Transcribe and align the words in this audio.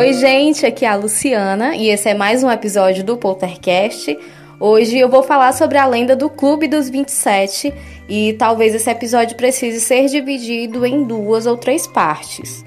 Oi, 0.00 0.14
gente, 0.14 0.64
aqui 0.64 0.86
é 0.86 0.88
a 0.88 0.96
Luciana 0.96 1.76
e 1.76 1.90
esse 1.90 2.08
é 2.08 2.14
mais 2.14 2.42
um 2.42 2.50
episódio 2.50 3.04
do 3.04 3.18
Poltercast. 3.18 4.18
Hoje 4.58 4.98
eu 4.98 5.10
vou 5.10 5.22
falar 5.22 5.52
sobre 5.52 5.76
a 5.76 5.84
lenda 5.84 6.16
do 6.16 6.30
Clube 6.30 6.66
dos 6.66 6.88
27 6.88 7.70
e 8.08 8.32
talvez 8.32 8.74
esse 8.74 8.88
episódio 8.88 9.36
precise 9.36 9.78
ser 9.78 10.06
dividido 10.06 10.86
em 10.86 11.04
duas 11.04 11.44
ou 11.44 11.58
três 11.58 11.86
partes. 11.86 12.64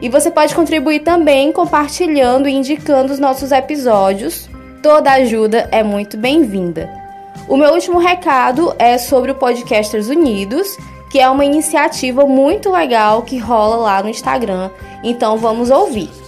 E 0.00 0.08
você 0.08 0.30
pode 0.30 0.54
contribuir 0.54 1.00
também 1.00 1.50
compartilhando 1.50 2.48
e 2.48 2.54
indicando 2.54 3.12
os 3.12 3.18
nossos 3.18 3.50
episódios. 3.50 4.48
Toda 4.80 5.10
ajuda 5.12 5.68
é 5.72 5.82
muito 5.82 6.16
bem-vinda. 6.16 6.88
O 7.48 7.56
meu 7.56 7.72
último 7.72 7.98
recado 7.98 8.72
é 8.78 8.96
sobre 8.98 9.32
o 9.32 9.34
Podcasters 9.34 10.08
Unidos, 10.08 10.76
que 11.10 11.18
é 11.18 11.28
uma 11.28 11.44
iniciativa 11.44 12.24
muito 12.24 12.70
legal 12.70 13.22
que 13.22 13.38
rola 13.38 13.76
lá 13.76 14.02
no 14.02 14.08
Instagram. 14.08 14.70
Então 15.02 15.36
vamos 15.38 15.70
ouvir. 15.70 16.27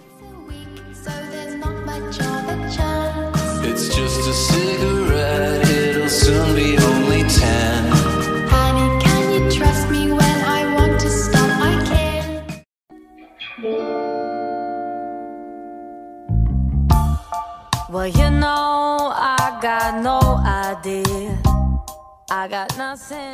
Well, 17.91 18.07
you 18.07 18.31
know, 18.31 19.11
I 19.13 19.59
got 19.61 20.01
no 20.01 20.39
idea. 20.39 21.37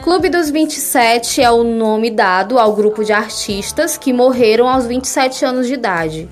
Clube 0.03 0.29
dos 0.29 0.49
27 0.49 1.43
é 1.43 1.51
o 1.51 1.63
nome 1.63 2.09
dado 2.09 2.57
ao 2.57 2.73
grupo 2.73 3.03
de 3.03 3.13
artistas 3.13 3.95
que 3.95 4.11
morreram 4.11 4.67
aos 4.67 4.87
27 4.87 5.45
anos 5.45 5.67
de 5.67 5.75
idade. 5.75 6.27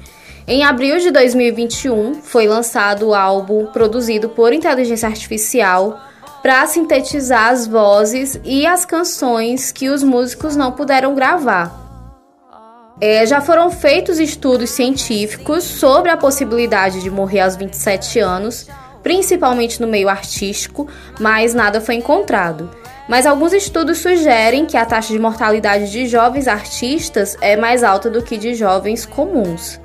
Em 0.47 0.63
abril 0.63 0.99
de 0.99 1.09
2021, 1.09 2.21
foi 2.21 2.47
lançado 2.47 3.07
o 3.07 3.15
álbum 3.15 3.65
produzido 3.65 4.29
por 4.29 4.53
inteligência 4.53 5.09
artificial 5.09 5.99
para 6.43 6.67
sintetizar 6.67 7.49
as 7.49 7.65
vozes 7.65 8.39
e 8.43 8.63
as 8.67 8.85
canções 8.85 9.71
que 9.71 9.89
os 9.89 10.03
músicos 10.03 10.55
não 10.55 10.71
puderam 10.71 11.15
gravar. 11.15 11.73
É, 13.01 13.25
já 13.25 13.41
foram 13.41 13.71
feitos 13.71 14.19
estudos 14.19 14.69
científicos 14.69 15.63
sobre 15.63 16.11
a 16.11 16.17
possibilidade 16.17 17.01
de 17.01 17.09
morrer 17.09 17.39
aos 17.39 17.55
27 17.55 18.19
anos, 18.19 18.67
principalmente 19.01 19.81
no 19.81 19.87
meio 19.87 20.07
artístico, 20.07 20.87
mas 21.19 21.55
nada 21.55 21.81
foi 21.81 21.95
encontrado. 21.95 22.69
Mas 23.09 23.25
alguns 23.25 23.51
estudos 23.51 23.97
sugerem 23.97 24.67
que 24.67 24.77
a 24.77 24.85
taxa 24.85 25.11
de 25.11 25.17
mortalidade 25.17 25.91
de 25.91 26.05
jovens 26.05 26.47
artistas 26.47 27.35
é 27.41 27.57
mais 27.57 27.83
alta 27.83 28.11
do 28.11 28.21
que 28.21 28.37
de 28.37 28.53
jovens 28.53 29.07
comuns. 29.07 29.79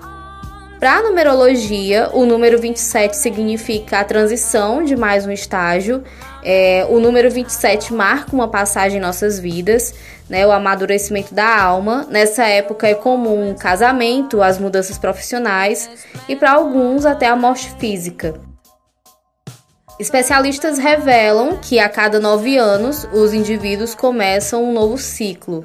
Para 0.81 0.97
a 0.97 1.03
numerologia, 1.03 2.09
o 2.15 2.25
número 2.25 2.59
27 2.59 3.15
significa 3.15 4.01
a 4.01 4.05
transição 4.05 4.83
de 4.83 4.97
mais 4.97 5.27
um 5.27 5.31
estágio. 5.31 6.03
É, 6.43 6.87
o 6.89 6.99
número 6.99 7.31
27 7.31 7.93
marca 7.93 8.35
uma 8.35 8.49
passagem 8.49 8.97
em 8.97 9.01
nossas 9.03 9.39
vidas, 9.39 9.95
né, 10.27 10.47
o 10.47 10.51
amadurecimento 10.51 11.35
da 11.35 11.61
alma. 11.61 12.07
Nessa 12.09 12.47
época 12.47 12.89
é 12.89 12.95
comum 12.95 13.55
casamento, 13.55 14.43
as 14.43 14.59
mudanças 14.59 14.97
profissionais 14.97 15.91
e, 16.27 16.35
para 16.35 16.53
alguns, 16.53 17.05
até 17.05 17.27
a 17.27 17.37
morte 17.37 17.71
física. 17.79 18.41
Especialistas 19.99 20.79
revelam 20.79 21.59
que 21.59 21.79
a 21.79 21.91
cada 21.91 22.19
nove 22.19 22.57
anos 22.57 23.07
os 23.13 23.35
indivíduos 23.35 23.95
começam 23.95 24.65
um 24.65 24.73
novo 24.73 24.97
ciclo. 24.97 25.63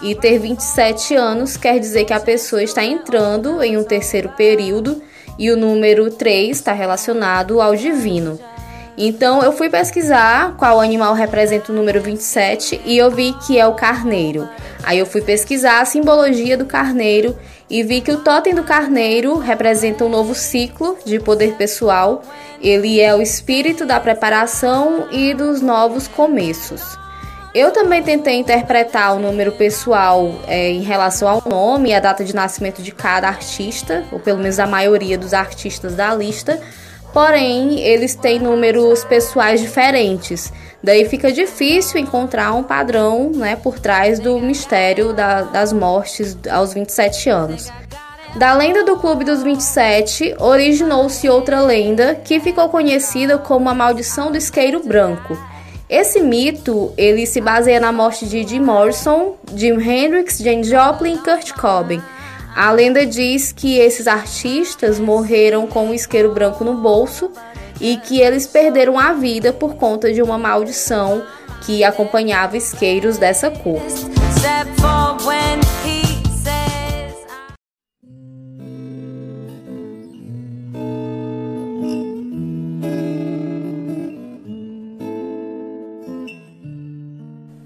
E 0.00 0.14
ter 0.14 0.38
27 0.38 1.14
anos 1.14 1.56
quer 1.56 1.78
dizer 1.78 2.04
que 2.04 2.12
a 2.12 2.20
pessoa 2.20 2.62
está 2.62 2.84
entrando 2.84 3.62
em 3.62 3.76
um 3.76 3.84
terceiro 3.84 4.30
período 4.30 5.02
e 5.38 5.50
o 5.50 5.56
número 5.56 6.10
3 6.10 6.56
está 6.56 6.72
relacionado 6.72 7.60
ao 7.60 7.74
divino. 7.74 8.38
Então 8.96 9.42
eu 9.42 9.52
fui 9.52 9.70
pesquisar 9.70 10.54
qual 10.56 10.80
animal 10.80 11.14
representa 11.14 11.72
o 11.72 11.74
número 11.74 12.00
27 12.00 12.80
e 12.84 12.98
eu 12.98 13.10
vi 13.10 13.32
que 13.46 13.58
é 13.58 13.66
o 13.66 13.74
carneiro. 13.74 14.48
Aí 14.82 14.98
eu 14.98 15.06
fui 15.06 15.22
pesquisar 15.22 15.80
a 15.80 15.84
simbologia 15.84 16.56
do 16.56 16.66
carneiro 16.66 17.36
e 17.70 17.82
vi 17.82 18.00
que 18.00 18.12
o 18.12 18.18
totem 18.18 18.54
do 18.54 18.62
carneiro 18.62 19.38
representa 19.38 20.04
um 20.04 20.08
novo 20.08 20.34
ciclo 20.34 20.98
de 21.06 21.18
poder 21.18 21.54
pessoal. 21.54 22.22
Ele 22.60 23.00
é 23.00 23.14
o 23.14 23.22
espírito 23.22 23.86
da 23.86 23.98
preparação 23.98 25.06
e 25.10 25.32
dos 25.32 25.62
novos 25.62 26.06
começos. 26.06 27.01
Eu 27.54 27.70
também 27.70 28.02
tentei 28.02 28.36
interpretar 28.36 29.14
o 29.14 29.18
número 29.18 29.52
pessoal 29.52 30.34
é, 30.46 30.70
em 30.70 30.80
relação 30.80 31.28
ao 31.28 31.42
nome 31.46 31.90
e 31.90 31.94
a 31.94 32.00
data 32.00 32.24
de 32.24 32.34
nascimento 32.34 32.82
de 32.82 32.92
cada 32.92 33.28
artista, 33.28 34.04
ou 34.10 34.18
pelo 34.18 34.38
menos 34.38 34.58
a 34.58 34.66
maioria 34.66 35.18
dos 35.18 35.34
artistas 35.34 35.94
da 35.94 36.14
lista, 36.14 36.58
porém 37.12 37.78
eles 37.80 38.14
têm 38.14 38.38
números 38.38 39.04
pessoais 39.04 39.60
diferentes. 39.60 40.50
Daí 40.82 41.06
fica 41.06 41.30
difícil 41.30 42.00
encontrar 42.00 42.54
um 42.54 42.62
padrão 42.62 43.30
né, 43.34 43.54
por 43.54 43.78
trás 43.78 44.18
do 44.18 44.38
mistério 44.40 45.12
da, 45.12 45.42
das 45.42 45.74
mortes 45.74 46.34
aos 46.50 46.72
27 46.72 47.28
anos. 47.28 47.70
Da 48.34 48.54
lenda 48.54 48.82
do 48.82 48.96
Clube 48.96 49.26
dos 49.26 49.42
27, 49.42 50.36
originou-se 50.38 51.28
outra 51.28 51.60
lenda 51.60 52.14
que 52.14 52.40
ficou 52.40 52.70
conhecida 52.70 53.36
como 53.36 53.68
a 53.68 53.74
Maldição 53.74 54.30
do 54.30 54.38
Isqueiro 54.38 54.82
Branco 54.82 55.51
esse 55.92 56.22
mito, 56.22 56.90
ele 56.96 57.26
se 57.26 57.38
baseia 57.38 57.78
na 57.78 57.92
morte 57.92 58.24
de 58.24 58.42
Jim 58.48 58.60
Morrison, 58.60 59.36
Jim 59.54 59.78
Hendrix, 59.78 60.38
Jane 60.38 60.64
Joplin 60.64 61.16
e 61.16 61.18
Kurt 61.18 61.52
Cobain. 61.52 62.00
A 62.56 62.72
lenda 62.72 63.04
diz 63.04 63.52
que 63.52 63.78
esses 63.78 64.06
artistas 64.06 64.98
morreram 64.98 65.66
com 65.66 65.88
um 65.88 65.94
isqueiro 65.94 66.32
branco 66.32 66.64
no 66.64 66.72
bolso 66.72 67.30
e 67.78 67.98
que 67.98 68.22
eles 68.22 68.46
perderam 68.46 68.98
a 68.98 69.12
vida 69.12 69.52
por 69.52 69.74
conta 69.74 70.10
de 70.10 70.22
uma 70.22 70.38
maldição 70.38 71.22
que 71.66 71.84
acompanhava 71.84 72.56
isqueiros 72.56 73.18
dessa 73.18 73.50
cor. 73.50 73.82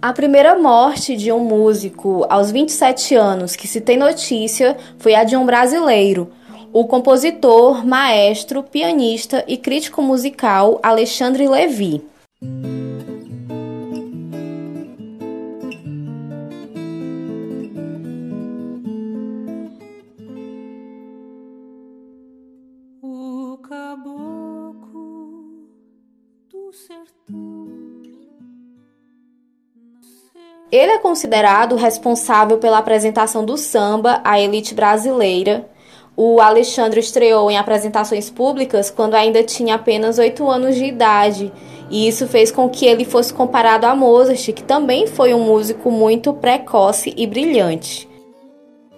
A 0.06 0.12
primeira 0.12 0.56
morte 0.56 1.16
de 1.16 1.32
um 1.32 1.40
músico 1.40 2.24
aos 2.30 2.52
27 2.52 3.16
anos 3.16 3.56
que 3.56 3.66
se 3.66 3.80
tem 3.80 3.96
notícia 3.96 4.76
foi 5.00 5.16
a 5.16 5.24
de 5.24 5.36
um 5.36 5.44
brasileiro, 5.44 6.30
o 6.72 6.84
compositor, 6.84 7.84
maestro, 7.84 8.62
pianista 8.62 9.44
e 9.48 9.56
crítico 9.56 10.00
musical 10.00 10.78
Alexandre 10.80 11.48
Levi. 11.48 12.04
Ele 30.70 30.92
é 30.92 30.98
considerado 30.98 31.76
responsável 31.76 32.58
pela 32.58 32.78
apresentação 32.78 33.44
do 33.44 33.56
samba 33.56 34.20
à 34.24 34.40
elite 34.40 34.74
brasileira. 34.74 35.68
O 36.16 36.40
Alexandre 36.40 36.98
estreou 36.98 37.50
em 37.50 37.56
apresentações 37.56 38.28
públicas 38.30 38.90
quando 38.90 39.14
ainda 39.14 39.44
tinha 39.44 39.76
apenas 39.76 40.18
8 40.18 40.48
anos 40.48 40.74
de 40.74 40.84
idade, 40.84 41.52
e 41.88 42.08
isso 42.08 42.26
fez 42.26 42.50
com 42.50 42.68
que 42.68 42.84
ele 42.84 43.04
fosse 43.04 43.32
comparado 43.32 43.86
a 43.86 43.94
Mozart, 43.94 44.52
que 44.52 44.62
também 44.62 45.06
foi 45.06 45.32
um 45.32 45.44
músico 45.44 45.90
muito 45.90 46.32
precoce 46.32 47.14
e 47.16 47.26
brilhante. 47.26 48.08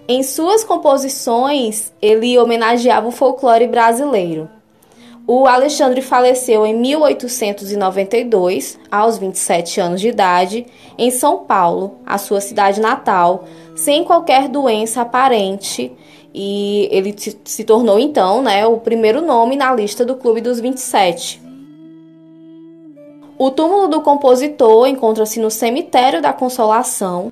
Em 0.09 0.23
suas 0.23 0.65
composições, 0.65 1.93
ele 2.01 2.39
homenageava 2.39 3.09
o 3.09 3.13
folclore 3.13 3.67
brasileiro. 3.67 4.49
O 5.31 5.47
Alexandre 5.47 6.01
faleceu 6.01 6.65
em 6.65 6.75
1892, 6.75 8.79
aos 8.91 9.19
27 9.19 9.79
anos 9.79 10.01
de 10.01 10.09
idade, 10.09 10.67
em 10.97 11.11
São 11.11 11.45
Paulo, 11.45 11.97
a 12.07 12.17
sua 12.17 12.41
cidade 12.41 12.81
natal, 12.81 13.45
sem 13.77 14.05
qualquer 14.05 14.49
doença 14.49 15.03
aparente, 15.03 15.93
e 16.33 16.89
ele 16.91 17.15
se 17.45 17.63
tornou 17.63 17.99
então 17.99 18.41
né, 18.41 18.67
o 18.67 18.79
primeiro 18.79 19.21
nome 19.21 19.55
na 19.55 19.71
lista 19.75 20.03
do 20.03 20.17
Clube 20.17 20.41
dos 20.41 20.61
27. 20.61 21.43
O 23.37 23.51
túmulo 23.51 23.87
do 23.87 24.01
compositor 24.01 24.89
encontra-se 24.89 25.39
no 25.39 25.51
Cemitério 25.51 26.23
da 26.23 26.33
Consolação, 26.33 27.31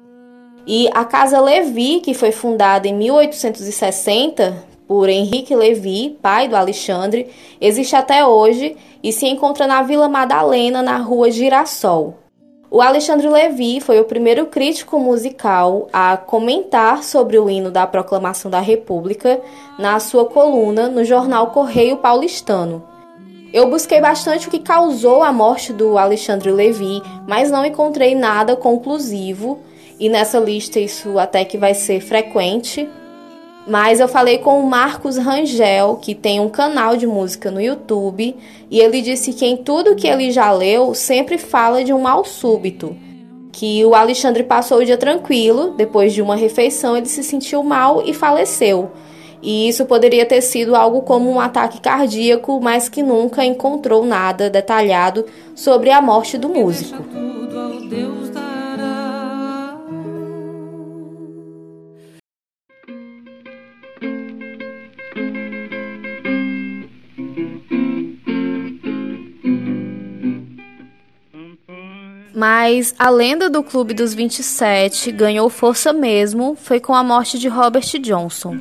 e 0.66 0.86
a 0.92 1.02
Casa 1.02 1.40
Levi, 1.40 2.00
que 2.00 2.12
foi 2.12 2.30
fundada 2.30 2.86
em 2.86 2.94
1860, 2.94 4.65
por 4.86 5.08
Henrique 5.08 5.54
Levi, 5.54 6.16
pai 6.22 6.48
do 6.48 6.56
Alexandre, 6.56 7.28
existe 7.60 7.96
até 7.96 8.24
hoje 8.24 8.76
e 9.02 9.12
se 9.12 9.26
encontra 9.26 9.66
na 9.66 9.82
Vila 9.82 10.08
Madalena, 10.08 10.82
na 10.82 10.98
rua 10.98 11.30
Girassol. 11.30 12.14
O 12.70 12.80
Alexandre 12.80 13.28
Levi 13.28 13.80
foi 13.80 14.00
o 14.00 14.04
primeiro 14.04 14.46
crítico 14.46 14.98
musical 14.98 15.88
a 15.92 16.16
comentar 16.16 17.02
sobre 17.04 17.38
o 17.38 17.48
hino 17.48 17.70
da 17.70 17.86
Proclamação 17.86 18.50
da 18.50 18.60
República 18.60 19.40
na 19.78 20.00
sua 20.00 20.24
coluna 20.24 20.88
no 20.88 21.04
jornal 21.04 21.48
Correio 21.52 21.98
Paulistano. 21.98 22.82
Eu 23.52 23.70
busquei 23.70 24.00
bastante 24.00 24.48
o 24.48 24.50
que 24.50 24.58
causou 24.58 25.22
a 25.22 25.32
morte 25.32 25.72
do 25.72 25.96
Alexandre 25.96 26.50
Levi, 26.50 27.00
mas 27.26 27.50
não 27.50 27.64
encontrei 27.64 28.14
nada 28.14 28.56
conclusivo, 28.56 29.60
e 29.98 30.08
nessa 30.08 30.38
lista 30.38 30.80
isso 30.80 31.18
até 31.18 31.44
que 31.44 31.56
vai 31.56 31.72
ser 31.72 32.00
frequente, 32.00 32.88
mas 33.66 33.98
eu 33.98 34.06
falei 34.06 34.38
com 34.38 34.60
o 34.60 34.66
Marcos 34.68 35.16
Rangel, 35.16 35.98
que 36.00 36.14
tem 36.14 36.38
um 36.38 36.48
canal 36.48 36.96
de 36.96 37.06
música 37.06 37.50
no 37.50 37.60
YouTube, 37.60 38.36
e 38.70 38.78
ele 38.78 39.02
disse 39.02 39.32
que 39.32 39.44
em 39.44 39.56
tudo 39.56 39.96
que 39.96 40.06
ele 40.06 40.30
já 40.30 40.52
leu 40.52 40.94
sempre 40.94 41.36
fala 41.36 41.82
de 41.82 41.92
um 41.92 42.00
mal 42.00 42.24
súbito. 42.24 42.96
Que 43.50 43.84
o 43.84 43.94
Alexandre 43.94 44.44
passou 44.44 44.78
o 44.78 44.84
dia 44.84 44.96
tranquilo, 44.96 45.74
depois 45.76 46.12
de 46.12 46.22
uma 46.22 46.36
refeição 46.36 46.96
ele 46.96 47.06
se 47.06 47.24
sentiu 47.24 47.62
mal 47.64 48.02
e 48.06 48.14
faleceu. 48.14 48.90
E 49.42 49.68
isso 49.68 49.84
poderia 49.84 50.24
ter 50.24 50.42
sido 50.42 50.76
algo 50.76 51.02
como 51.02 51.30
um 51.30 51.40
ataque 51.40 51.80
cardíaco, 51.80 52.60
mas 52.60 52.88
que 52.88 53.02
nunca 53.02 53.44
encontrou 53.44 54.04
nada 54.04 54.48
detalhado 54.48 55.24
sobre 55.54 55.90
a 55.90 56.00
morte 56.00 56.38
do 56.38 56.48
músico. 56.48 57.02
Mas 72.36 72.94
a 72.98 73.08
lenda 73.08 73.48
do 73.48 73.62
Clube 73.62 73.94
dos 73.94 74.12
27 74.12 75.10
ganhou 75.10 75.48
força 75.48 75.90
mesmo 75.90 76.54
foi 76.54 76.78
com 76.78 76.94
a 76.94 77.02
morte 77.02 77.38
de 77.38 77.48
Robert 77.48 77.86
Johnson. 77.98 78.58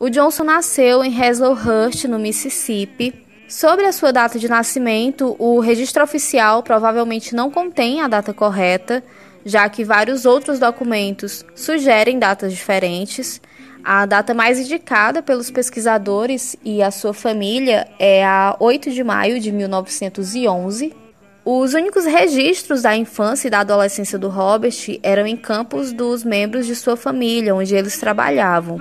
O 0.00 0.10
Johnson 0.10 0.42
nasceu 0.42 1.04
em 1.04 1.16
Haslowhurst, 1.16 2.06
no 2.06 2.18
Mississippi. 2.18 3.14
Sobre 3.46 3.86
a 3.86 3.92
sua 3.92 4.12
data 4.12 4.40
de 4.40 4.48
nascimento, 4.48 5.36
o 5.38 5.60
registro 5.60 6.02
oficial 6.02 6.64
provavelmente 6.64 7.32
não 7.32 7.48
contém 7.48 8.00
a 8.00 8.08
data 8.08 8.34
correta, 8.34 9.00
já 9.44 9.68
que 9.68 9.84
vários 9.84 10.26
outros 10.26 10.58
documentos 10.58 11.44
sugerem 11.54 12.18
datas 12.18 12.52
diferentes. 12.52 13.40
A 13.84 14.04
data 14.04 14.34
mais 14.34 14.58
indicada 14.58 15.22
pelos 15.22 15.48
pesquisadores 15.48 16.56
e 16.64 16.82
a 16.82 16.90
sua 16.90 17.14
família 17.14 17.86
é 18.00 18.24
a 18.24 18.56
8 18.58 18.90
de 18.90 19.04
maio 19.04 19.38
de 19.38 19.52
1911, 19.52 21.03
os 21.44 21.74
únicos 21.74 22.06
registros 22.06 22.82
da 22.82 22.96
infância 22.96 23.48
e 23.48 23.50
da 23.50 23.60
adolescência 23.60 24.18
do 24.18 24.28
Robert 24.28 24.74
eram 25.02 25.26
em 25.26 25.36
campos 25.36 25.92
dos 25.92 26.24
membros 26.24 26.66
de 26.66 26.74
sua 26.74 26.96
família, 26.96 27.54
onde 27.54 27.74
eles 27.74 27.98
trabalhavam. 27.98 28.78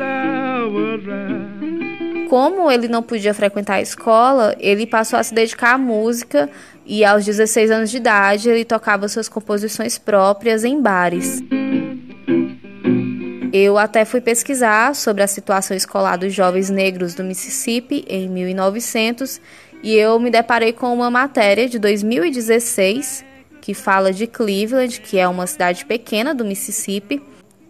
Como 2.30 2.72
ele 2.72 2.88
não 2.88 3.04
podia 3.04 3.34
frequentar 3.34 3.76
a 3.76 3.82
escola, 3.82 4.56
ele 4.60 4.88
passou 4.88 5.20
a 5.20 5.24
se 5.24 5.34
dedicar 5.34 5.74
à 5.74 5.78
música 5.78 6.50
e 6.86 7.04
aos 7.04 7.26
16 7.26 7.70
anos 7.70 7.92
de 7.92 7.98
idade 7.98 8.50
ele 8.50 8.64
tocava 8.64 9.10
suas 9.10 9.28
composições 9.28 9.98
próprias 9.98 10.64
em 10.64 10.82
bares. 10.82 11.44
Eu 13.52 13.78
até 13.78 14.04
fui 14.04 14.20
pesquisar 14.20 14.96
sobre 14.96 15.22
a 15.22 15.28
situação 15.28 15.78
escolar 15.78 16.18
dos 16.18 16.34
jovens 16.34 16.70
negros 16.70 17.14
do 17.14 17.24
Mississippi 17.24 18.04
em 18.08 18.28
1900 18.28 19.40
e 19.84 19.94
eu 19.96 20.18
me 20.18 20.32
deparei 20.32 20.72
com 20.72 20.94
uma 20.94 21.12
matéria 21.12 21.68
de 21.68 21.78
2016 21.78 23.26
que 23.62 23.74
fala 23.74 24.12
de 24.12 24.26
Cleveland, 24.28 25.00
que 25.02 25.18
é 25.18 25.28
uma 25.28 25.46
cidade 25.46 25.86
pequena 25.86 26.34
do 26.34 26.44
Mississippi, 26.44 27.22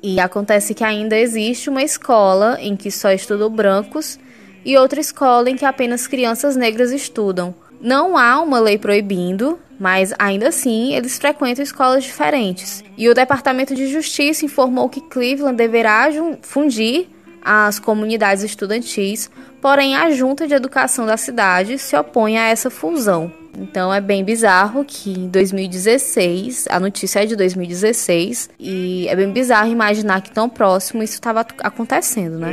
e 0.02 0.20
acontece 0.20 0.74
que 0.74 0.84
ainda 0.84 1.18
existe 1.18 1.70
uma 1.70 1.84
escola 1.84 2.58
em 2.60 2.76
que 2.76 2.90
só 2.90 3.12
estudam 3.12 3.50
brancos 3.50 4.20
e 4.66 4.78
outra 4.78 5.00
escola 5.00 5.50
em 5.50 5.56
que 5.56 5.66
apenas 5.66 6.08
crianças 6.08 6.56
negras 6.56 6.92
estudam. 6.92 7.54
Não 7.80 8.18
há 8.18 8.42
uma 8.42 8.60
lei 8.60 8.78
proibindo, 8.78 9.60
mas 9.80 10.14
ainda 10.18 10.50
assim 10.50 10.96
eles 10.96 11.18
frequentam 11.18 11.64
escolas 11.64 12.04
diferentes. 12.04 12.84
E 12.98 13.10
o 13.10 13.14
Departamento 13.14 13.76
de 13.76 13.88
Justiça 13.88 14.46
informou 14.46 14.90
que 14.90 15.02
Cleveland 15.02 15.58
deverá 15.58 16.10
fundir 16.42 17.08
as 17.44 17.78
comunidades 17.78 18.44
estudantis, 18.44 19.30
porém 19.64 19.96
a 19.96 20.12
Junta 20.12 20.46
de 20.46 20.54
Educação 20.54 21.06
da 21.06 21.16
cidade 21.16 21.78
se 21.78 21.96
opõe 21.96 22.38
a 22.38 22.50
essa 22.50 22.70
fusão. 22.70 23.32
Então 23.58 23.94
é 23.94 24.02
bem 24.02 24.22
bizarro 24.22 24.84
que 24.84 25.12
em 25.12 25.30
2016, 25.30 26.68
a 26.70 26.82
notícia 26.82 27.24
é 27.24 27.26
de 27.26 27.34
2016, 27.34 28.50
e 28.60 29.08
é 29.08 29.16
bem 29.16 29.32
bizarro 29.32 29.72
imaginar 29.72 30.20
que 30.20 30.32
tão 30.32 30.50
próximo 30.50 31.02
isso 31.02 31.14
estava 31.14 31.48
acontecendo, 31.60 32.38
né? 32.40 32.52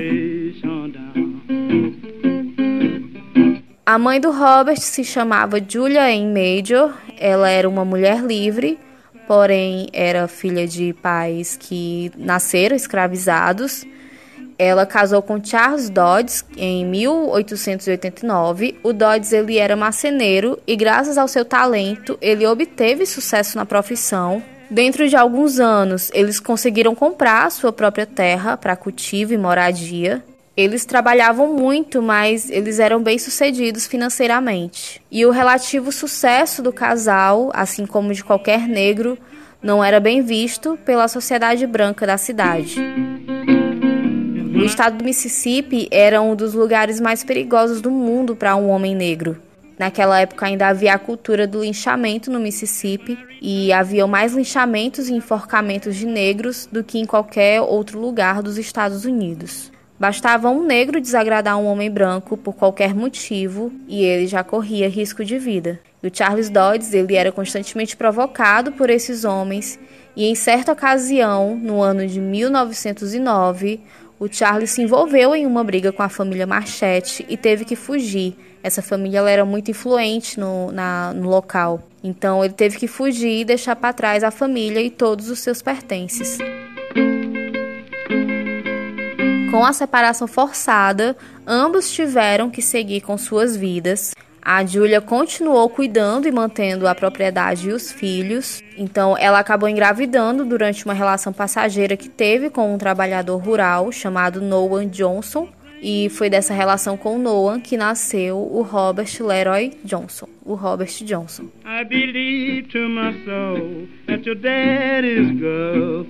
A 3.84 3.98
mãe 3.98 4.20
do 4.20 4.30
Robert 4.30 4.78
se 4.78 5.02
chamava 5.02 5.58
Julia 5.60 6.04
Ann 6.04 6.32
Major, 6.32 6.94
ela 7.18 7.48
era 7.50 7.68
uma 7.68 7.84
mulher 7.84 8.22
livre, 8.22 8.78
porém 9.26 9.88
era 9.92 10.28
filha 10.28 10.64
de 10.64 10.92
pais 11.02 11.56
que 11.56 12.12
nasceram 12.16 12.76
escravizados 12.76 13.84
ela 14.60 14.84
casou 14.84 15.22
com 15.22 15.42
Charles 15.42 15.88
Dodds 15.88 16.44
em 16.54 16.84
1889. 16.84 18.78
O 18.82 18.92
Dodds 18.92 19.32
ele 19.32 19.56
era 19.56 19.74
marceneiro 19.74 20.58
e 20.66 20.76
graças 20.76 21.16
ao 21.16 21.26
seu 21.26 21.46
talento 21.46 22.18
ele 22.20 22.46
obteve 22.46 23.06
sucesso 23.06 23.56
na 23.56 23.64
profissão. 23.64 24.42
Dentro 24.70 25.08
de 25.08 25.16
alguns 25.16 25.58
anos, 25.58 26.10
eles 26.12 26.38
conseguiram 26.38 26.94
comprar 26.94 27.50
sua 27.50 27.72
própria 27.72 28.04
terra 28.04 28.54
para 28.54 28.76
cultivo 28.76 29.32
e 29.32 29.38
moradia. 29.38 30.22
Eles 30.54 30.84
trabalhavam 30.84 31.54
muito, 31.54 32.02
mas 32.02 32.50
eles 32.50 32.78
eram 32.78 33.02
bem-sucedidos 33.02 33.86
financeiramente. 33.86 35.00
E 35.10 35.24
o 35.24 35.30
relativo 35.30 35.90
sucesso 35.90 36.60
do 36.62 36.70
casal, 36.70 37.50
assim 37.54 37.86
como 37.86 38.12
de 38.12 38.22
qualquer 38.22 38.68
negro, 38.68 39.16
não 39.62 39.82
era 39.82 39.98
bem 39.98 40.20
visto 40.20 40.78
pela 40.84 41.08
sociedade 41.08 41.66
branca 41.66 42.06
da 42.06 42.18
cidade. 42.18 42.78
O 44.52 44.64
estado 44.64 44.98
do 44.98 45.04
Mississippi 45.04 45.86
era 45.92 46.20
um 46.20 46.34
dos 46.34 46.54
lugares 46.54 47.00
mais 47.00 47.22
perigosos 47.22 47.80
do 47.80 47.90
mundo 47.90 48.34
para 48.34 48.56
um 48.56 48.68
homem 48.68 48.96
negro. 48.96 49.40
Naquela 49.78 50.18
época 50.20 50.44
ainda 50.44 50.66
havia 50.66 50.92
a 50.92 50.98
cultura 50.98 51.46
do 51.46 51.62
linchamento 51.62 52.32
no 52.32 52.40
Mississippi 52.40 53.16
e 53.40 53.72
havia 53.72 54.06
mais 54.08 54.34
linchamentos 54.34 55.08
e 55.08 55.14
enforcamentos 55.14 55.94
de 55.94 56.04
negros 56.04 56.68
do 56.70 56.82
que 56.82 56.98
em 56.98 57.06
qualquer 57.06 57.60
outro 57.60 58.00
lugar 58.00 58.42
dos 58.42 58.58
Estados 58.58 59.04
Unidos. 59.04 59.70
Bastava 59.98 60.50
um 60.50 60.64
negro 60.64 61.00
desagradar 61.00 61.56
um 61.56 61.66
homem 61.66 61.90
branco 61.90 62.36
por 62.36 62.54
qualquer 62.54 62.92
motivo 62.92 63.72
e 63.86 64.02
ele 64.02 64.26
já 64.26 64.42
corria 64.42 64.88
risco 64.88 65.24
de 65.24 65.38
vida. 65.38 65.78
E 66.02 66.08
o 66.08 66.10
Charles 66.12 66.50
Dodds 66.50 66.92
ele 66.92 67.14
era 67.14 67.30
constantemente 67.30 67.96
provocado 67.96 68.72
por 68.72 68.90
esses 68.90 69.24
homens 69.24 69.78
e 70.16 70.24
em 70.24 70.34
certa 70.34 70.72
ocasião, 70.72 71.54
no 71.54 71.80
ano 71.80 72.06
de 72.06 72.20
1909, 72.20 73.80
o 74.20 74.28
Charles 74.30 74.70
se 74.70 74.82
envolveu 74.82 75.34
em 75.34 75.46
uma 75.46 75.64
briga 75.64 75.90
com 75.90 76.02
a 76.02 76.08
família 76.10 76.46
Marchette 76.46 77.24
e 77.26 77.38
teve 77.38 77.64
que 77.64 77.74
fugir. 77.74 78.36
Essa 78.62 78.82
família 78.82 79.20
era 79.20 79.46
muito 79.46 79.70
influente 79.70 80.38
no, 80.38 80.70
na, 80.70 81.14
no 81.14 81.26
local. 81.26 81.82
Então 82.04 82.44
ele 82.44 82.52
teve 82.52 82.76
que 82.76 82.86
fugir 82.86 83.40
e 83.40 83.44
deixar 83.46 83.74
para 83.76 83.94
trás 83.94 84.22
a 84.22 84.30
família 84.30 84.82
e 84.82 84.90
todos 84.90 85.30
os 85.30 85.38
seus 85.38 85.62
pertences. 85.62 86.36
Com 89.50 89.64
a 89.64 89.72
separação 89.72 90.28
forçada, 90.28 91.16
ambos 91.46 91.90
tiveram 91.90 92.50
que 92.50 92.60
seguir 92.60 93.00
com 93.00 93.16
suas 93.16 93.56
vidas. 93.56 94.12
A 94.42 94.64
Julia 94.64 95.00
continuou 95.00 95.68
cuidando 95.68 96.26
e 96.26 96.32
mantendo 96.32 96.88
a 96.88 96.94
propriedade 96.94 97.68
e 97.68 97.72
os 97.72 97.92
filhos. 97.92 98.62
Então, 98.76 99.16
ela 99.18 99.38
acabou 99.38 99.68
engravidando 99.68 100.44
durante 100.44 100.84
uma 100.84 100.94
relação 100.94 101.32
passageira 101.32 101.96
que 101.96 102.08
teve 102.08 102.48
com 102.48 102.74
um 102.74 102.78
trabalhador 102.78 103.36
rural 103.36 103.92
chamado 103.92 104.40
Noah 104.40 104.86
Johnson. 104.86 105.48
E 105.82 106.10
foi 106.10 106.28
dessa 106.28 106.52
relação 106.52 106.96
com 106.96 107.18
Noah 107.18 107.58
que 107.58 107.76
nasceu 107.76 108.36
o 108.36 108.60
Robert 108.60 109.10
Leroy 109.20 109.72
Johnson, 109.82 110.28
o 110.44 110.54
Robert 110.54 110.92
Johnson. 111.04 111.44
I 111.64 111.84
believe 111.84 112.68
to 112.68 112.88
my 112.88 113.12
soul 113.24 113.88
that 114.06 114.26
your 114.26 114.36
daddy's 114.36 115.30
girl 115.38 116.04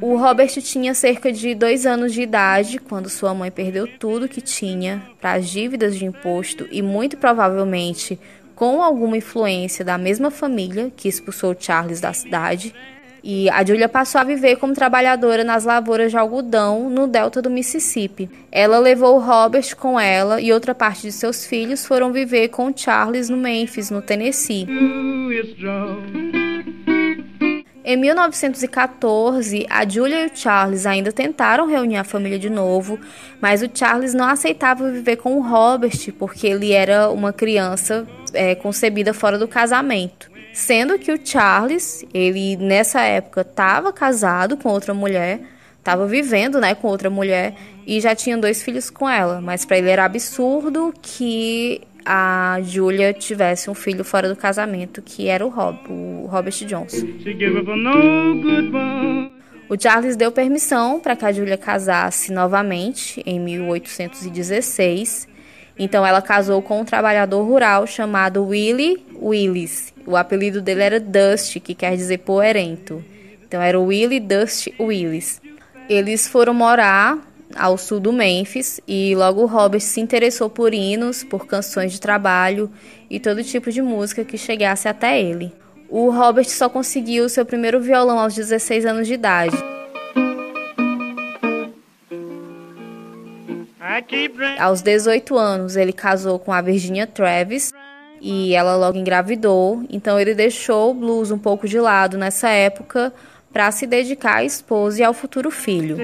O 0.00 0.16
Robert 0.16 0.50
tinha 0.60 0.94
cerca 0.94 1.32
de 1.32 1.54
dois 1.54 1.86
anos 1.86 2.12
de 2.12 2.22
idade 2.22 2.78
quando 2.78 3.08
sua 3.08 3.32
mãe 3.34 3.50
perdeu 3.50 3.86
tudo 3.98 4.28
que 4.28 4.40
tinha 4.40 5.02
para 5.20 5.34
as 5.34 5.48
dívidas 5.48 5.96
de 5.96 6.04
imposto 6.04 6.66
e 6.70 6.82
muito 6.82 7.16
provavelmente 7.16 8.18
com 8.54 8.82
alguma 8.82 9.16
influência 9.16 9.84
da 9.84 9.96
mesma 9.96 10.30
família 10.32 10.92
que 10.96 11.08
expulsou 11.08 11.54
Charles 11.58 12.00
da 12.00 12.12
cidade. 12.12 12.74
E 13.30 13.50
a 13.50 13.62
Julia 13.62 13.90
passou 13.90 14.22
a 14.22 14.24
viver 14.24 14.56
como 14.56 14.72
trabalhadora 14.72 15.44
nas 15.44 15.66
lavouras 15.66 16.10
de 16.10 16.16
algodão 16.16 16.88
no 16.88 17.06
delta 17.06 17.42
do 17.42 17.50
Mississippi. 17.50 18.30
Ela 18.50 18.78
levou 18.78 19.18
Robert 19.18 19.76
com 19.76 20.00
ela 20.00 20.40
e 20.40 20.50
outra 20.50 20.74
parte 20.74 21.02
de 21.02 21.12
seus 21.12 21.44
filhos 21.44 21.84
foram 21.84 22.10
viver 22.10 22.48
com 22.48 22.74
Charles 22.74 23.28
no 23.28 23.36
Memphis, 23.36 23.90
no 23.90 24.00
Tennessee. 24.00 24.66
Em 27.84 27.96
1914, 27.98 29.66
a 29.68 29.86
Julia 29.86 30.22
e 30.22 30.26
o 30.28 30.30
Charles 30.34 30.86
ainda 30.86 31.12
tentaram 31.12 31.66
reunir 31.66 31.98
a 31.98 32.04
família 32.04 32.38
de 32.38 32.48
novo, 32.48 32.98
mas 33.42 33.60
o 33.60 33.68
Charles 33.70 34.14
não 34.14 34.24
aceitava 34.24 34.90
viver 34.90 35.16
com 35.16 35.36
o 35.36 35.42
Robert 35.42 36.14
porque 36.18 36.46
ele 36.46 36.72
era 36.72 37.10
uma 37.10 37.30
criança 37.30 38.06
é, 38.32 38.54
concebida 38.54 39.12
fora 39.12 39.36
do 39.36 39.46
casamento. 39.46 40.37
Sendo 40.52 40.98
que 40.98 41.12
o 41.12 41.18
Charles, 41.22 42.04
ele 42.12 42.56
nessa 42.56 43.00
época 43.02 43.42
estava 43.42 43.92
casado 43.92 44.56
com 44.56 44.68
outra 44.68 44.92
mulher, 44.92 45.40
estava 45.78 46.06
vivendo, 46.06 46.60
né, 46.60 46.74
com 46.74 46.88
outra 46.88 47.08
mulher 47.08 47.54
e 47.86 48.00
já 48.00 48.14
tinha 48.14 48.36
dois 48.36 48.62
filhos 48.62 48.90
com 48.90 49.08
ela, 49.08 49.40
mas 49.40 49.64
para 49.64 49.78
ele 49.78 49.88
era 49.88 50.04
absurdo 50.04 50.92
que 51.00 51.80
a 52.04 52.58
Julia 52.62 53.12
tivesse 53.12 53.70
um 53.70 53.74
filho 53.74 54.02
fora 54.04 54.28
do 54.28 54.36
casamento, 54.36 55.02
que 55.02 55.28
era 55.28 55.44
o 55.44 55.48
Rob, 55.48 55.78
o 55.88 56.26
Robert 56.26 56.54
Johnson. 56.64 57.06
O 59.68 59.78
Charles 59.78 60.16
deu 60.16 60.32
permissão 60.32 61.00
para 61.00 61.14
que 61.14 61.26
a 61.26 61.32
Julia 61.32 61.58
casasse 61.58 62.32
novamente 62.32 63.22
em 63.26 63.38
1816. 63.38 65.28
Então 65.78 66.04
ela 66.04 66.20
casou 66.20 66.60
com 66.60 66.80
um 66.80 66.84
trabalhador 66.84 67.42
rural 67.42 67.86
chamado 67.86 68.44
Willie 68.44 69.04
Willis. 69.20 69.92
O 70.06 70.16
apelido 70.16 70.60
dele 70.60 70.82
era 70.82 71.00
Dust, 71.00 71.60
que 71.60 71.74
quer 71.74 71.96
dizer 71.96 72.18
poerento. 72.18 73.04
Então 73.46 73.62
era 73.62 73.78
Willie 73.78 74.20
Dust 74.20 74.68
Willis. 74.80 75.40
Eles 75.88 76.26
foram 76.26 76.52
morar 76.52 77.18
ao 77.56 77.78
sul 77.78 78.00
do 78.00 78.12
Memphis 78.12 78.80
e 78.86 79.14
logo 79.14 79.46
Robert 79.46 79.80
se 79.80 80.00
interessou 80.00 80.50
por 80.50 80.74
hinos, 80.74 81.24
por 81.24 81.46
canções 81.46 81.92
de 81.92 82.00
trabalho 82.00 82.70
e 83.08 83.18
todo 83.18 83.42
tipo 83.42 83.70
de 83.70 83.80
música 83.80 84.24
que 84.24 84.36
chegasse 84.36 84.88
até 84.88 85.20
ele. 85.20 85.52
O 85.88 86.10
Robert 86.10 86.48
só 86.48 86.68
conseguiu 86.68 87.28
seu 87.28 87.46
primeiro 87.46 87.80
violão 87.80 88.18
aos 88.18 88.34
16 88.34 88.84
anos 88.84 89.06
de 89.06 89.14
idade. 89.14 89.56
Aos 94.58 94.82
18 94.82 95.36
anos, 95.36 95.76
ele 95.76 95.92
casou 95.92 96.38
com 96.38 96.52
a 96.52 96.60
Virginia 96.60 97.06
Travis 97.06 97.72
e 98.20 98.54
ela 98.54 98.76
logo 98.76 98.98
engravidou, 98.98 99.84
então 99.88 100.18
ele 100.18 100.34
deixou 100.34 100.90
o 100.90 100.94
blues 100.94 101.30
um 101.30 101.38
pouco 101.38 101.68
de 101.68 101.78
lado 101.78 102.18
nessa 102.18 102.48
época 102.48 103.12
para 103.52 103.70
se 103.70 103.86
dedicar 103.86 104.36
à 104.36 104.44
esposa 104.44 105.00
e 105.00 105.04
ao 105.04 105.14
futuro 105.14 105.50
filho. 105.50 105.96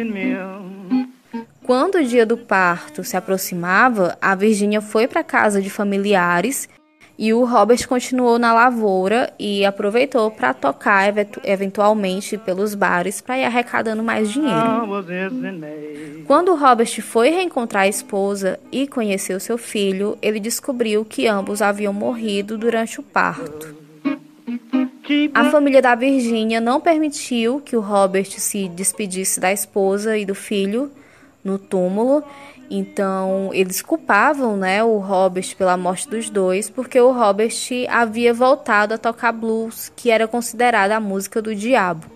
Quando 1.62 1.96
o 1.96 2.04
dia 2.04 2.26
do 2.26 2.36
parto 2.36 3.02
se 3.02 3.16
aproximava, 3.16 4.18
a 4.20 4.34
Virginia 4.34 4.80
foi 4.80 5.08
para 5.08 5.24
casa 5.24 5.62
de 5.62 5.70
familiares 5.70 6.68
e 7.16 7.32
o 7.32 7.44
Robert 7.44 7.86
continuou 7.86 8.38
na 8.38 8.52
lavoura 8.52 9.32
e 9.38 9.64
aproveitou 9.64 10.30
para 10.30 10.52
tocar 10.52 11.14
eventualmente 11.44 12.36
pelos 12.36 12.74
bares 12.74 13.20
para 13.20 13.38
ir 13.38 13.44
arrecadando 13.44 14.02
mais 14.02 14.30
dinheiro. 14.30 15.04
Quando 16.26 16.52
o 16.52 16.56
Robert 16.56 17.00
foi 17.02 17.30
reencontrar 17.30 17.84
a 17.84 17.88
esposa 17.88 18.58
e 18.72 18.86
conheceu 18.86 19.38
seu 19.38 19.56
filho, 19.56 20.18
ele 20.20 20.40
descobriu 20.40 21.04
que 21.04 21.28
ambos 21.28 21.62
haviam 21.62 21.92
morrido 21.92 22.58
durante 22.58 22.98
o 22.98 23.02
parto. 23.02 23.84
A 25.34 25.50
família 25.50 25.82
da 25.82 25.94
Virginia 25.94 26.60
não 26.60 26.80
permitiu 26.80 27.60
que 27.60 27.76
o 27.76 27.80
Robert 27.80 28.30
se 28.38 28.68
despedisse 28.68 29.38
da 29.38 29.52
esposa 29.52 30.16
e 30.16 30.24
do 30.24 30.34
filho 30.34 30.90
no 31.44 31.58
túmulo. 31.58 32.24
Então, 32.70 33.50
eles 33.52 33.82
culpavam 33.82 34.56
né, 34.56 34.82
o 34.82 34.98
Robert 34.98 35.54
pela 35.56 35.76
morte 35.76 36.08
dos 36.08 36.30
dois, 36.30 36.70
porque 36.70 36.98
o 36.98 37.12
Robert 37.12 37.54
havia 37.88 38.32
voltado 38.32 38.94
a 38.94 38.98
tocar 38.98 39.32
blues, 39.32 39.92
que 39.94 40.10
era 40.10 40.26
considerada 40.26 40.96
a 40.96 41.00
música 41.00 41.42
do 41.42 41.54
diabo. 41.54 42.14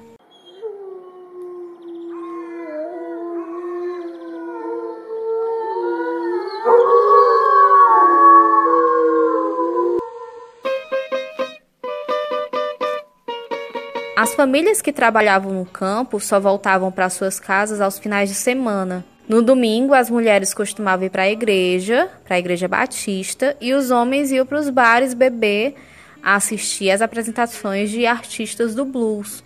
As 14.17 14.35
famílias 14.35 14.83
que 14.83 14.93
trabalhavam 14.93 15.53
no 15.53 15.65
campo 15.65 16.19
só 16.19 16.41
voltavam 16.41 16.91
para 16.91 17.09
suas 17.09 17.39
casas 17.39 17.81
aos 17.81 18.01
finais 18.01 18.29
de 18.29 18.35
semana, 18.35 19.05
no 19.29 19.43
domingo, 19.43 19.93
as 19.93 20.09
mulheres 20.09 20.55
costumavam 20.55 21.05
ir 21.05 21.11
para 21.11 21.25
a 21.25 21.31
igreja, 21.31 22.09
para 22.25 22.37
a 22.37 22.39
igreja 22.39 22.67
batista, 22.67 23.55
e 23.61 23.75
os 23.75 23.91
homens 23.91 24.33
iam 24.33 24.47
para 24.47 24.59
os 24.59 24.71
bares 24.71 25.13
beber, 25.13 25.75
assistir 26.23 26.91
às 26.91 27.03
apresentações 27.03 27.91
de 27.91 28.07
artistas 28.07 28.75
do 28.75 28.87
blues. 28.87 29.45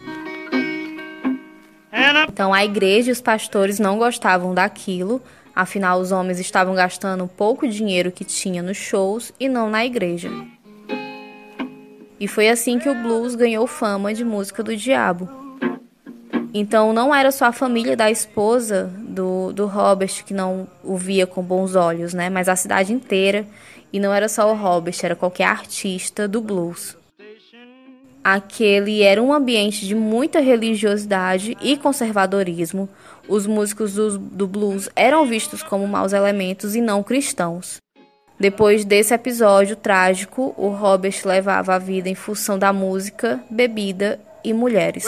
Então, 2.28 2.54
a 2.54 2.64
igreja 2.64 3.10
e 3.10 3.12
os 3.12 3.20
pastores 3.20 3.80
não 3.80 3.98
gostavam 3.98 4.54
daquilo, 4.54 5.20
afinal, 5.54 5.98
os 5.98 6.12
homens 6.12 6.38
estavam 6.38 6.74
gastando 6.76 7.26
pouco 7.26 7.66
dinheiro 7.66 8.12
que 8.12 8.24
tinha 8.24 8.62
nos 8.62 8.76
shows 8.76 9.32
e 9.38 9.48
não 9.48 9.68
na 9.68 9.84
igreja. 9.84 10.30
E 12.20 12.28
foi 12.28 12.48
assim 12.48 12.78
que 12.78 12.88
o 12.88 12.94
blues 12.94 13.34
ganhou 13.34 13.66
fama 13.66 14.14
de 14.14 14.24
música 14.24 14.62
do 14.62 14.76
diabo. 14.76 15.41
Então 16.54 16.92
não 16.92 17.14
era 17.14 17.32
só 17.32 17.46
a 17.46 17.52
família 17.52 17.96
da 17.96 18.10
esposa 18.10 18.92
do, 18.98 19.52
do 19.52 19.66
Robert 19.66 20.22
que 20.24 20.34
não 20.34 20.68
o 20.84 20.96
via 20.96 21.26
com 21.26 21.42
bons 21.42 21.74
olhos, 21.74 22.12
né? 22.12 22.28
Mas 22.28 22.48
a 22.48 22.56
cidade 22.56 22.92
inteira. 22.92 23.46
E 23.92 24.00
não 24.00 24.12
era 24.12 24.28
só 24.28 24.50
o 24.50 24.56
Robert, 24.56 24.94
era 25.02 25.14
qualquer 25.14 25.44
artista 25.44 26.26
do 26.26 26.40
blues. 26.40 26.96
Aquele 28.24 29.02
era 29.02 29.22
um 29.22 29.32
ambiente 29.32 29.86
de 29.86 29.94
muita 29.94 30.40
religiosidade 30.40 31.56
e 31.60 31.76
conservadorismo. 31.76 32.88
Os 33.28 33.46
músicos 33.46 33.94
do, 33.94 34.18
do 34.18 34.46
blues 34.46 34.88
eram 34.96 35.26
vistos 35.26 35.62
como 35.62 35.86
maus 35.86 36.12
elementos 36.12 36.74
e 36.74 36.80
não 36.80 37.02
cristãos. 37.02 37.82
Depois 38.38 38.84
desse 38.84 39.12
episódio 39.12 39.76
trágico, 39.76 40.54
o 40.56 40.68
Robert 40.68 41.14
levava 41.24 41.74
a 41.74 41.78
vida 41.78 42.08
em 42.08 42.14
função 42.14 42.58
da 42.58 42.72
música, 42.72 43.40
bebida 43.50 44.18
e 44.44 44.52
mulheres. 44.52 45.04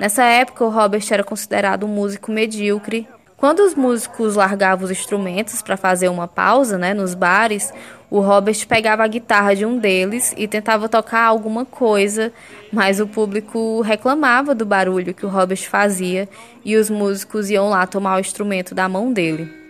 Nessa 0.00 0.24
época, 0.24 0.64
o 0.64 0.68
Robert 0.68 1.04
era 1.10 1.24
considerado 1.24 1.84
um 1.84 1.88
músico 1.88 2.30
medíocre. 2.30 3.06
Quando 3.36 3.60
os 3.60 3.74
músicos 3.74 4.34
largavam 4.34 4.84
os 4.84 4.90
instrumentos 4.90 5.62
para 5.62 5.76
fazer 5.76 6.08
uma 6.08 6.26
pausa 6.26 6.76
né, 6.76 6.92
nos 6.92 7.14
bares, 7.14 7.72
o 8.10 8.20
Robert 8.20 8.66
pegava 8.66 9.04
a 9.04 9.06
guitarra 9.06 9.54
de 9.54 9.64
um 9.64 9.78
deles 9.78 10.34
e 10.36 10.48
tentava 10.48 10.88
tocar 10.88 11.24
alguma 11.24 11.64
coisa, 11.64 12.32
mas 12.72 12.98
o 12.98 13.06
público 13.06 13.80
reclamava 13.82 14.54
do 14.54 14.66
barulho 14.66 15.14
que 15.14 15.26
o 15.26 15.28
Robert 15.28 15.68
fazia 15.68 16.28
e 16.64 16.76
os 16.76 16.90
músicos 16.90 17.50
iam 17.50 17.68
lá 17.68 17.86
tomar 17.86 18.16
o 18.16 18.20
instrumento 18.20 18.74
da 18.74 18.88
mão 18.88 19.12
dele. 19.12 19.67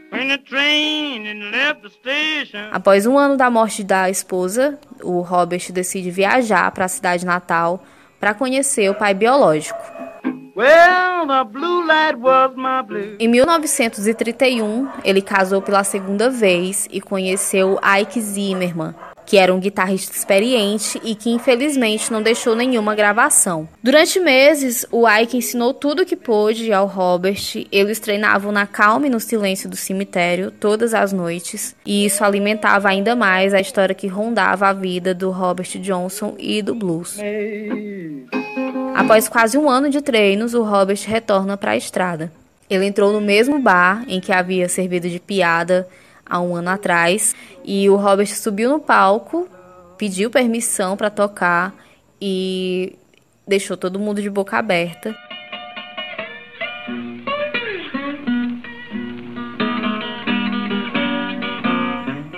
Após 2.72 3.06
um 3.06 3.18
ano 3.18 3.36
da 3.36 3.50
morte 3.50 3.84
da 3.84 4.08
esposa, 4.08 4.78
o 5.02 5.20
Robert 5.20 5.70
decide 5.70 6.10
viajar 6.10 6.70
para 6.72 6.86
a 6.86 6.88
cidade 6.88 7.26
natal 7.26 7.82
para 8.18 8.34
conhecer 8.34 8.90
o 8.90 8.94
pai 8.94 9.14
biológico. 9.14 9.80
Em 13.20 13.28
1931, 13.28 14.88
ele 15.04 15.22
casou 15.22 15.62
pela 15.62 15.84
segunda 15.84 16.28
vez 16.28 16.88
e 16.90 17.00
conheceu 17.00 17.78
Ike 18.00 18.20
Zimmerman, 18.20 18.92
que 19.28 19.36
era 19.36 19.54
um 19.54 19.60
guitarrista 19.60 20.16
experiente 20.16 20.98
e 21.04 21.14
que 21.14 21.28
infelizmente 21.28 22.10
não 22.10 22.22
deixou 22.22 22.56
nenhuma 22.56 22.94
gravação. 22.94 23.68
Durante 23.82 24.18
meses, 24.18 24.86
o 24.90 25.06
Ike 25.06 25.36
ensinou 25.36 25.74
tudo 25.74 26.00
o 26.00 26.06
que 26.06 26.16
pôde 26.16 26.72
ao 26.72 26.86
Robert. 26.86 27.38
Eles 27.70 28.00
treinavam 28.00 28.50
na 28.50 28.66
calma 28.66 29.06
e 29.06 29.10
no 29.10 29.20
silêncio 29.20 29.68
do 29.68 29.76
cemitério 29.76 30.50
todas 30.50 30.94
as 30.94 31.12
noites, 31.12 31.76
e 31.84 32.06
isso 32.06 32.24
alimentava 32.24 32.88
ainda 32.88 33.14
mais 33.14 33.52
a 33.52 33.60
história 33.60 33.94
que 33.94 34.06
rondava 34.06 34.66
a 34.66 34.72
vida 34.72 35.12
do 35.12 35.30
Robert 35.30 35.78
Johnson 35.78 36.34
e 36.38 36.62
do 36.62 36.74
blues. 36.74 37.18
Após 38.94 39.28
quase 39.28 39.58
um 39.58 39.68
ano 39.68 39.90
de 39.90 40.00
treinos, 40.00 40.54
o 40.54 40.62
Robert 40.62 41.00
retorna 41.06 41.54
para 41.54 41.72
a 41.72 41.76
estrada. 41.76 42.32
Ele 42.70 42.86
entrou 42.86 43.12
no 43.12 43.20
mesmo 43.20 43.58
bar 43.58 44.04
em 44.08 44.20
que 44.20 44.32
havia 44.32 44.70
servido 44.70 45.08
de 45.08 45.20
piada 45.20 45.86
há 46.28 46.40
um 46.40 46.54
ano 46.54 46.70
atrás. 46.70 47.34
E 47.64 47.88
o 47.88 47.96
Robert 47.96 48.28
subiu 48.28 48.70
no 48.70 48.80
palco, 48.80 49.48
pediu 49.96 50.30
permissão 50.30 50.96
para 50.96 51.10
tocar 51.10 51.74
e 52.20 52.96
deixou 53.46 53.76
todo 53.76 53.98
mundo 53.98 54.20
de 54.20 54.30
boca 54.30 54.56
aberta. 54.58 55.14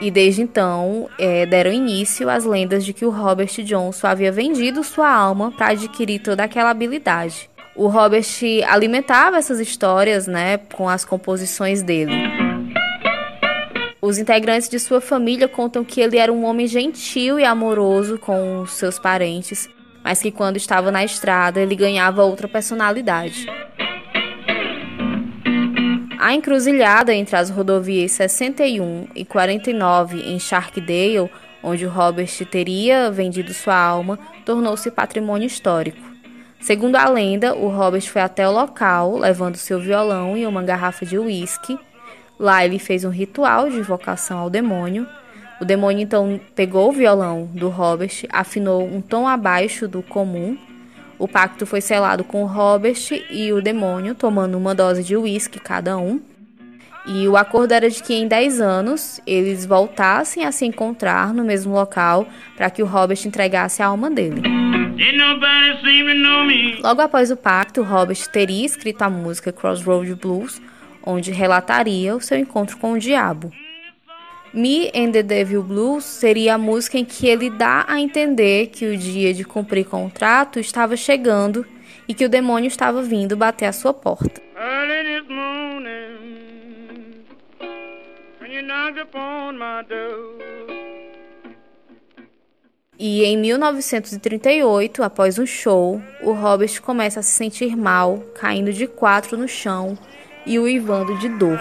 E 0.00 0.10
desde 0.10 0.40
então 0.40 1.10
é, 1.18 1.44
deram 1.44 1.70
início 1.70 2.30
às 2.30 2.44
lendas 2.44 2.84
de 2.84 2.94
que 2.94 3.04
o 3.04 3.10
Robert 3.10 3.52
Johnson 3.62 4.06
havia 4.06 4.32
vendido 4.32 4.82
sua 4.82 5.12
alma 5.12 5.52
para 5.52 5.72
adquirir 5.72 6.20
toda 6.20 6.42
aquela 6.42 6.70
habilidade. 6.70 7.50
O 7.76 7.86
Robert 7.86 8.24
alimentava 8.66 9.36
essas 9.36 9.60
histórias 9.60 10.26
né, 10.26 10.58
com 10.74 10.88
as 10.88 11.04
composições 11.04 11.82
dele. 11.82 12.49
Os 14.10 14.18
integrantes 14.18 14.68
de 14.68 14.80
sua 14.80 15.00
família 15.00 15.46
contam 15.46 15.84
que 15.84 16.00
ele 16.00 16.18
era 16.18 16.32
um 16.32 16.44
homem 16.44 16.66
gentil 16.66 17.38
e 17.38 17.44
amoroso 17.44 18.18
com 18.18 18.66
seus 18.66 18.98
parentes, 18.98 19.68
mas 20.02 20.20
que 20.20 20.32
quando 20.32 20.56
estava 20.56 20.90
na 20.90 21.04
estrada 21.04 21.60
ele 21.60 21.76
ganhava 21.76 22.24
outra 22.24 22.48
personalidade. 22.48 23.46
A 26.18 26.34
encruzilhada 26.34 27.14
entre 27.14 27.36
as 27.36 27.50
rodovias 27.50 28.10
61 28.10 29.06
e 29.14 29.24
49 29.24 30.20
em 30.20 30.40
Sharkdale, 30.40 31.30
onde 31.62 31.86
o 31.86 31.88
Robert 31.88 32.44
teria 32.50 33.12
vendido 33.12 33.54
sua 33.54 33.76
alma, 33.76 34.18
tornou-se 34.44 34.90
patrimônio 34.90 35.46
histórico. 35.46 36.02
Segundo 36.58 36.96
a 36.96 37.08
lenda, 37.08 37.54
o 37.54 37.68
Robert 37.68 38.02
foi 38.02 38.22
até 38.22 38.48
o 38.48 38.50
local 38.50 39.16
levando 39.16 39.54
seu 39.54 39.78
violão 39.78 40.36
e 40.36 40.44
uma 40.48 40.64
garrafa 40.64 41.06
de 41.06 41.16
uísque 41.16 41.78
Lá 42.40 42.64
ele 42.64 42.78
fez 42.78 43.04
um 43.04 43.10
ritual 43.10 43.68
de 43.68 43.76
invocação 43.76 44.38
ao 44.38 44.48
demônio. 44.48 45.06
O 45.60 45.64
demônio 45.66 46.02
então 46.02 46.40
pegou 46.54 46.88
o 46.88 46.92
violão 46.92 47.50
do 47.52 47.68
Robert, 47.68 48.24
afinou 48.30 48.82
um 48.82 49.02
tom 49.02 49.28
abaixo 49.28 49.86
do 49.86 50.02
comum. 50.02 50.56
O 51.18 51.28
pacto 51.28 51.66
foi 51.66 51.82
selado 51.82 52.24
com 52.24 52.42
o 52.42 52.46
Robert 52.46 52.96
e 53.28 53.52
o 53.52 53.60
demônio, 53.60 54.14
tomando 54.14 54.56
uma 54.56 54.74
dose 54.74 55.04
de 55.04 55.14
uísque 55.14 55.60
cada 55.60 55.98
um. 55.98 56.18
E 57.06 57.28
o 57.28 57.36
acordo 57.36 57.72
era 57.72 57.90
de 57.90 58.02
que 58.02 58.14
em 58.14 58.26
10 58.26 58.58
anos 58.58 59.20
eles 59.26 59.66
voltassem 59.66 60.46
a 60.46 60.50
se 60.50 60.64
encontrar 60.64 61.34
no 61.34 61.44
mesmo 61.44 61.74
local 61.74 62.26
para 62.56 62.70
que 62.70 62.82
o 62.82 62.86
Robert 62.86 63.18
entregasse 63.26 63.82
a 63.82 63.86
alma 63.88 64.10
dele. 64.10 64.40
Logo 66.82 67.02
após 67.02 67.30
o 67.30 67.36
pacto, 67.36 67.82
o 67.82 67.84
Robert 67.84 68.18
teria 68.32 68.64
escrito 68.64 69.02
a 69.02 69.10
música 69.10 69.52
Crossroad 69.52 70.14
Blues, 70.14 70.58
onde 71.04 71.30
relataria 71.30 72.14
o 72.14 72.20
seu 72.20 72.38
encontro 72.38 72.76
com 72.78 72.92
o 72.92 72.98
diabo. 72.98 73.52
Me 74.52 74.90
and 74.94 75.12
the 75.12 75.22
Devil 75.22 75.62
Blues 75.62 76.04
seria 76.04 76.54
a 76.54 76.58
música 76.58 76.98
em 76.98 77.04
que 77.04 77.28
ele 77.28 77.48
dá 77.50 77.84
a 77.86 78.00
entender 78.00 78.66
que 78.66 78.86
o 78.86 78.96
dia 78.96 79.32
de 79.32 79.44
cumprir 79.44 79.86
contrato 79.86 80.58
estava 80.58 80.96
chegando 80.96 81.64
e 82.08 82.14
que 82.14 82.24
o 82.24 82.28
demônio 82.28 82.66
estava 82.66 83.00
vindo 83.00 83.36
bater 83.36 83.66
à 83.66 83.72
sua 83.72 83.94
porta. 83.94 84.42
E 92.98 93.24
em 93.24 93.36
1938, 93.38 95.02
após 95.02 95.38
um 95.38 95.46
show, 95.46 96.02
o 96.22 96.32
Robert 96.32 96.82
começa 96.82 97.20
a 97.20 97.22
se 97.22 97.30
sentir 97.30 97.76
mal, 97.76 98.18
caindo 98.34 98.72
de 98.72 98.86
quatro 98.88 99.38
no 99.38 99.46
chão 99.46 99.96
e 100.46 100.58
uivando 100.58 101.16
de 101.18 101.28
dor. 101.28 101.60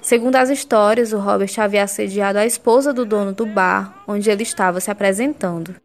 Segundo 0.00 0.36
as 0.36 0.50
histórias, 0.50 1.12
o 1.12 1.18
Robert 1.18 1.52
havia 1.58 1.84
assediado 1.84 2.38
a 2.38 2.44
esposa 2.44 2.92
do 2.92 3.04
dono 3.04 3.32
do 3.32 3.46
bar 3.46 4.02
onde 4.06 4.30
ele 4.30 4.42
estava 4.42 4.80
se 4.80 4.90
apresentando. 4.90 5.76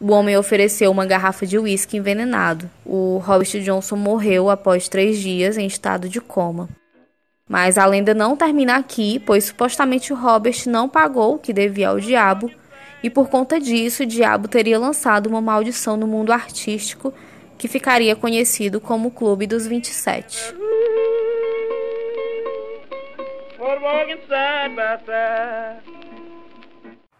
O 0.00 0.12
homem 0.12 0.36
ofereceu 0.36 0.90
uma 0.90 1.06
garrafa 1.06 1.46
de 1.46 1.58
uísque 1.58 1.96
envenenado. 1.96 2.70
O 2.84 3.18
Robert 3.18 3.48
Johnson 3.62 3.96
morreu 3.96 4.50
após 4.50 4.88
três 4.88 5.18
dias 5.18 5.56
em 5.56 5.66
estado 5.66 6.08
de 6.08 6.20
coma. 6.20 6.68
Mas 7.48 7.78
a 7.78 7.86
lenda 7.86 8.12
não 8.12 8.36
termina 8.36 8.76
aqui, 8.76 9.18
pois 9.18 9.44
supostamente 9.44 10.12
o 10.12 10.16
Robert 10.16 10.56
não 10.66 10.88
pagou 10.88 11.34
o 11.34 11.38
que 11.38 11.52
devia 11.52 11.88
ao 11.88 11.98
diabo, 11.98 12.50
e 13.02 13.08
por 13.08 13.28
conta 13.28 13.58
disso 13.58 14.02
o 14.02 14.06
diabo 14.06 14.46
teria 14.46 14.78
lançado 14.78 15.28
uma 15.28 15.40
maldição 15.40 15.96
no 15.96 16.06
mundo 16.06 16.32
artístico 16.32 17.12
que 17.58 17.66
ficaria 17.66 18.14
conhecido 18.14 18.80
como 18.80 19.08
o 19.08 19.10
Clube 19.10 19.46
dos 19.46 19.66
27. 19.66 20.54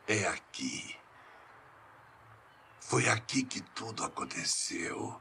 É 0.07 0.27
aqui. 0.29 0.97
Foi 2.81 3.09
aqui 3.09 3.43
que 3.43 3.61
tudo 3.61 4.05
aconteceu. 4.05 5.21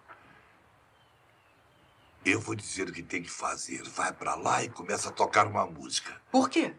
Eu 2.24 2.40
vou 2.40 2.56
dizer 2.56 2.88
o 2.88 2.94
que 2.94 3.02
tem 3.02 3.24
que 3.24 3.30
fazer. 3.30 3.84
Vai 3.84 4.14
para 4.14 4.36
lá 4.36 4.64
e 4.64 4.70
começa 4.70 5.10
a 5.10 5.12
tocar 5.12 5.48
uma 5.48 5.66
música. 5.66 6.22
Por 6.32 6.50
quê? 6.50 6.74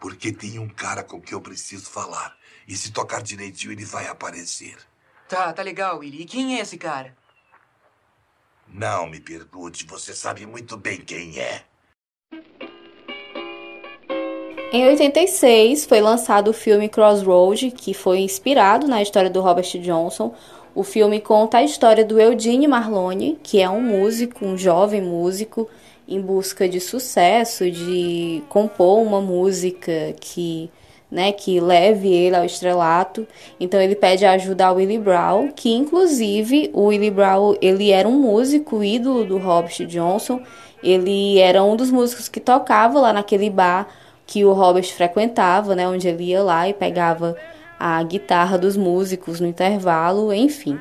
Porque 0.00 0.32
tem 0.32 0.58
um 0.58 0.68
cara 0.68 1.02
com 1.02 1.20
quem 1.20 1.32
eu 1.34 1.40
preciso 1.40 1.88
falar. 1.88 2.36
E 2.68 2.76
se 2.76 2.92
tocar 2.92 3.22
direitinho, 3.22 3.72
ele 3.72 3.84
vai 3.84 4.08
aparecer. 4.08 4.76
Tá, 5.28 5.52
tá 5.52 5.62
legal, 5.62 5.98
Willy. 5.98 6.22
E 6.22 6.24
quem 6.24 6.56
é 6.56 6.60
esse 6.60 6.78
cara? 6.78 7.14
Não 8.68 9.06
me 9.08 9.20
pergunte, 9.20 9.86
você 9.86 10.12
sabe 10.12 10.46
muito 10.46 10.76
bem 10.76 11.00
quem 11.00 11.38
é. 11.38 11.62
Em 14.72 14.86
86 14.86 15.86
foi 15.86 16.00
lançado 16.00 16.48
o 16.48 16.52
filme 16.52 16.88
Crossroad, 16.88 17.70
que 17.70 17.94
foi 17.94 18.18
inspirado 18.18 18.86
na 18.86 19.00
história 19.00 19.30
do 19.30 19.40
Robert 19.40 19.78
Johnson. 19.80 20.34
O 20.74 20.82
filme 20.82 21.20
conta 21.20 21.58
a 21.58 21.62
história 21.62 22.04
do 22.04 22.20
Eugene 22.20 22.68
Marlone, 22.68 23.38
que 23.42 23.60
é 23.60 23.70
um 23.70 23.80
músico, 23.80 24.44
um 24.44 24.58
jovem 24.58 25.00
músico 25.00 25.68
em 26.06 26.20
busca 26.20 26.68
de 26.68 26.80
sucesso, 26.80 27.70
de 27.70 28.42
compor 28.48 28.98
uma 28.98 29.20
música 29.20 30.14
que 30.20 30.70
né, 31.10 31.32
que 31.32 31.60
leve 31.60 32.08
ele 32.08 32.36
ao 32.36 32.44
estrelato. 32.44 33.26
Então 33.58 33.80
ele 33.80 33.94
pede 33.94 34.24
ajuda 34.24 34.66
ao 34.66 34.76
Willie 34.76 34.98
Brown, 34.98 35.50
que 35.54 35.72
inclusive 35.72 36.70
o 36.72 36.86
Willie 36.86 37.10
Brown, 37.10 37.56
ele 37.60 37.90
era 37.90 38.08
um 38.08 38.18
músico 38.18 38.82
ídolo 38.82 39.24
do 39.24 39.38
Robert 39.38 39.86
Johnson. 39.86 40.40
Ele 40.82 41.38
era 41.38 41.62
um 41.62 41.76
dos 41.76 41.90
músicos 41.90 42.28
que 42.28 42.40
tocava 42.40 43.00
lá 43.00 43.12
naquele 43.12 43.50
bar 43.50 43.88
que 44.26 44.44
o 44.44 44.52
Robert 44.52 44.86
frequentava, 44.92 45.74
né, 45.74 45.88
onde 45.88 46.08
ele 46.08 46.24
ia 46.24 46.42
lá 46.42 46.68
e 46.68 46.74
pegava 46.74 47.36
a 47.78 48.02
guitarra 48.02 48.58
dos 48.58 48.76
músicos 48.76 49.40
no 49.40 49.46
intervalo, 49.46 50.32
enfim. 50.32 50.78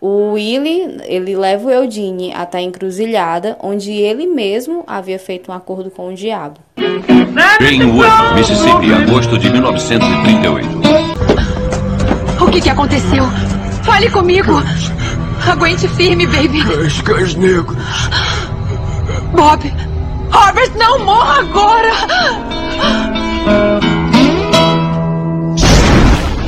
O 0.00 0.32
Willie, 0.34 0.98
ele 1.06 1.34
leva 1.36 1.66
o 1.66 1.70
Eudine 1.70 2.32
até 2.32 2.58
a 2.58 2.62
encruzilhada, 2.62 3.58
onde 3.60 3.90
ele 3.92 4.26
mesmo 4.26 4.84
havia 4.86 5.18
feito 5.18 5.50
um 5.50 5.54
acordo 5.54 5.90
com 5.90 6.08
o 6.08 6.14
diabo. 6.14 6.60
Greenwood, 7.58 8.08
Mississippi, 8.36 8.92
agosto 8.92 9.36
de 9.36 9.50
1938. 9.50 10.68
O 12.40 12.50
que, 12.50 12.60
que 12.60 12.70
aconteceu? 12.70 13.24
Fale 13.82 14.08
comigo! 14.10 14.52
Aguente 15.50 15.88
firme, 15.88 16.26
baby! 16.28 16.62
Os 16.62 17.00
cães 17.00 17.34
negros! 17.34 17.76
Bob! 19.32 19.72
Robert, 20.30 20.72
não 20.76 21.04
morra 21.04 21.40
agora! 21.40 21.90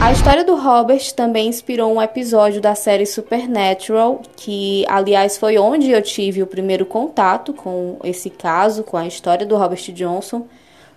A 0.01 0.13
história 0.13 0.43
do 0.43 0.57
Robert 0.57 1.13
também 1.15 1.47
inspirou 1.47 1.95
um 1.95 2.01
episódio 2.01 2.59
da 2.59 2.75
série 2.75 3.05
Supernatural, 3.05 4.23
que 4.35 4.83
aliás 4.89 5.37
foi 5.37 5.59
onde 5.59 5.91
eu 5.91 6.01
tive 6.01 6.43
o 6.43 6.47
primeiro 6.47 6.87
contato 6.87 7.53
com 7.53 7.99
esse 8.03 8.31
caso, 8.31 8.83
com 8.83 8.97
a 8.97 9.07
história 9.07 9.45
do 9.45 9.59
Robert 9.59 9.93
Johnson. 9.93 10.47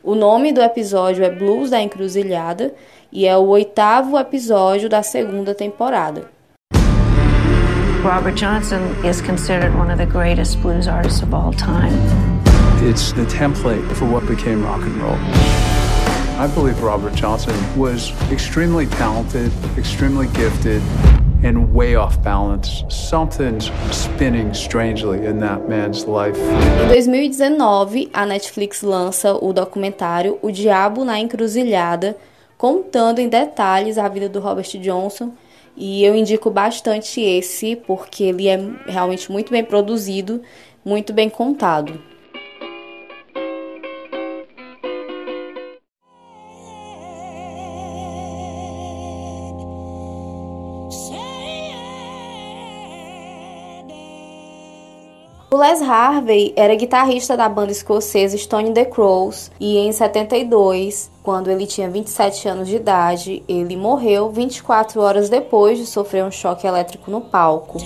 O 0.02 0.16
nome 0.16 0.54
do 0.54 0.62
episódio 0.62 1.24
é 1.24 1.30
Blues 1.30 1.70
da 1.70 1.82
Encruzilhada 1.82 2.74
e 3.12 3.28
é 3.28 3.38
o 3.38 3.46
oitavo 3.48 4.18
episódio 4.18 4.88
da 4.88 5.04
segunda 5.04 5.54
temporada. 5.54 6.32
Robert 8.04 8.36
Johnson 8.36 8.82
is 9.04 9.22
considered 9.22 9.76
one 9.76 9.92
of 9.92 9.98
the 9.98 10.06
greatest 10.06 10.62
blues 10.62 10.88
artists 10.88 11.22
of 11.22 11.36
all 11.36 11.52
time. 11.54 11.94
It's 12.90 13.12
the 13.12 13.26
template 13.26 13.84
for 13.96 14.06
what 14.06 14.26
became 14.28 14.64
rock 14.64 14.82
and 14.82 14.96
roll. 15.02 15.63
I 16.36 16.48
believe 16.48 16.82
Robert 16.82 17.14
Johnson 17.14 17.54
was 17.78 18.12
extremely 18.32 18.88
talented, 18.88 19.52
extremely 19.78 20.26
gifted, 20.30 20.82
and 21.44 21.72
way 21.72 21.96
off 21.96 22.18
balance. 22.24 22.84
Something's 22.90 23.70
spinning 23.92 24.52
strangely 24.56 25.28
in 25.28 25.40
that 25.42 25.70
man's 25.70 26.06
life. 26.06 26.36
Em 26.84 26.88
2019, 26.88 28.10
a 28.12 28.26
Netflix 28.26 28.82
lança 28.82 29.36
o 29.36 29.54
documentário 29.54 30.40
O 30.42 30.50
Diabo 30.50 31.06
na 31.06 31.20
Encruzilhada, 31.20 32.18
contando 32.58 33.20
em 33.20 33.30
detalhes 33.30 34.00
a 34.00 34.10
vida 34.10 34.28
do 34.28 34.40
Robert 34.40 34.80
Johnson. 34.80 35.34
E 35.78 36.04
eu 36.04 36.16
indico 36.16 36.50
bastante 36.50 37.22
esse, 37.22 37.76
porque 37.76 38.24
ele 38.24 38.48
é 38.48 38.60
realmente 38.88 39.32
muito 39.32 39.52
bem 39.52 39.64
produzido, 39.64 40.42
muito 40.84 41.14
bem 41.14 41.30
contado. 41.30 42.02
O 55.54 55.58
Les 55.58 55.84
Harvey 55.84 56.52
era 56.56 56.74
guitarrista 56.74 57.38
da 57.38 57.48
banda 57.48 57.72
escocesa 57.72 58.36
Stone 58.36 58.74
the 58.74 58.86
Crows 58.86 59.52
e 59.60 59.78
em 59.78 59.92
72, 59.92 61.12
quando 61.22 61.48
ele 61.52 61.68
tinha 61.68 61.88
27 61.88 62.48
anos 62.48 62.68
de 62.68 62.78
idade, 62.78 63.44
ele 63.48 63.78
morreu 63.78 64.32
24 64.32 65.00
horas 65.00 65.30
depois 65.30 65.78
de 65.78 65.86
sofrer 65.86 66.26
um 66.26 66.32
choque 66.32 66.66
elétrico 66.66 67.12
no 67.12 67.22
palco. 67.22 67.78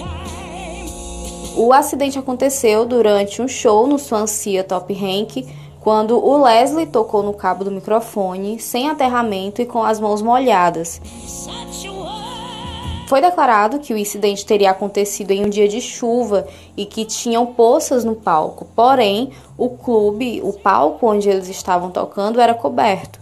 O 1.58 1.73
acidente 1.73 2.17
aconteceu 2.17 2.86
durante 2.86 3.41
um 3.41 3.49
show 3.49 3.86
no 3.86 3.99
Swansea 3.99 4.63
Top 4.63 4.93
Rank, 4.93 5.45
quando 5.82 6.25
o 6.25 6.41
Leslie 6.41 6.86
tocou 6.86 7.21
no 7.21 7.34
cabo 7.34 7.65
do 7.65 7.71
microfone, 7.71 8.62
sem 8.62 8.88
aterramento 8.89 9.62
e 9.62 9.65
com 9.65 9.84
as 9.84 9.99
mãos 9.99 10.21
molhadas. 10.21 11.01
Foi 13.07 13.21
declarado 13.21 13.79
que 13.79 13.93
o 13.93 13.97
incidente 13.97 14.45
teria 14.45 14.71
acontecido 14.71 15.31
em 15.31 15.45
um 15.45 15.49
dia 15.49 15.65
de 15.65 15.79
chuva 15.79 16.45
e 16.75 16.85
que 16.85 17.05
tinham 17.05 17.45
poças 17.45 18.03
no 18.03 18.15
palco, 18.15 18.67
porém, 18.75 19.31
o 19.57 19.69
clube, 19.69 20.41
o 20.43 20.51
palco 20.51 21.07
onde 21.07 21.29
eles 21.29 21.47
estavam 21.47 21.89
tocando, 21.89 22.41
era 22.41 22.53
coberto. 22.53 23.17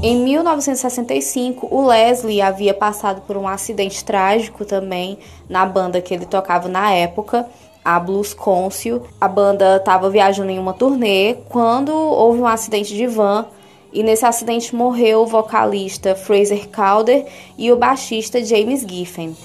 Em 0.00 0.22
1965, 0.22 1.66
o 1.68 1.84
Leslie 1.84 2.40
havia 2.40 2.74
passado 2.74 3.22
por 3.22 3.36
um 3.36 3.48
acidente 3.48 4.04
trágico 4.04 4.64
também 4.64 5.18
na 5.48 5.66
banda 5.66 6.00
que 6.00 6.14
ele 6.14 6.26
tocava 6.26 6.68
na 6.68 6.92
época, 6.92 7.44
a 7.84 7.98
Blues 7.98 8.32
Council. 8.32 9.02
A 9.20 9.26
banda 9.26 9.78
estava 9.78 10.08
viajando 10.08 10.50
em 10.50 10.60
uma 10.60 10.74
turnê 10.74 11.38
quando 11.48 11.92
houve 11.92 12.40
um 12.40 12.46
acidente 12.46 12.94
de 12.94 13.06
van 13.08 13.46
e 13.94 14.02
nesse 14.02 14.26
acidente 14.26 14.74
morreu 14.74 15.20
o 15.20 15.26
vocalista 15.26 16.16
Fraser 16.16 16.68
Calder 16.68 17.24
e 17.56 17.70
o 17.70 17.76
baixista 17.76 18.44
James 18.44 18.80
Giffen. 18.80 19.36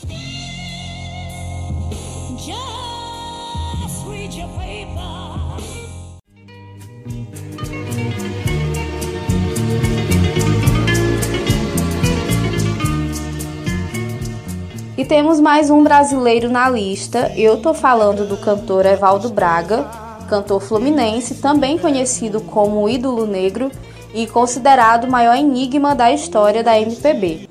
E 14.97 15.05
temos 15.05 15.39
mais 15.39 15.69
um 15.69 15.81
brasileiro 15.81 16.49
na 16.49 16.69
lista. 16.69 17.31
Eu 17.37 17.61
tô 17.61 17.73
falando 17.73 18.27
do 18.27 18.35
cantor 18.35 18.85
Evaldo 18.85 19.29
Braga, 19.29 19.85
cantor 20.27 20.59
fluminense, 20.59 21.35
também 21.35 21.77
conhecido 21.77 22.41
como 22.41 22.89
Ídolo 22.89 23.25
Negro, 23.25 23.71
e 24.13 24.27
considerado 24.27 25.05
o 25.05 25.11
maior 25.11 25.35
enigma 25.35 25.95
da 25.95 26.11
história 26.11 26.63
da 26.63 26.79
MPB. 26.79 27.47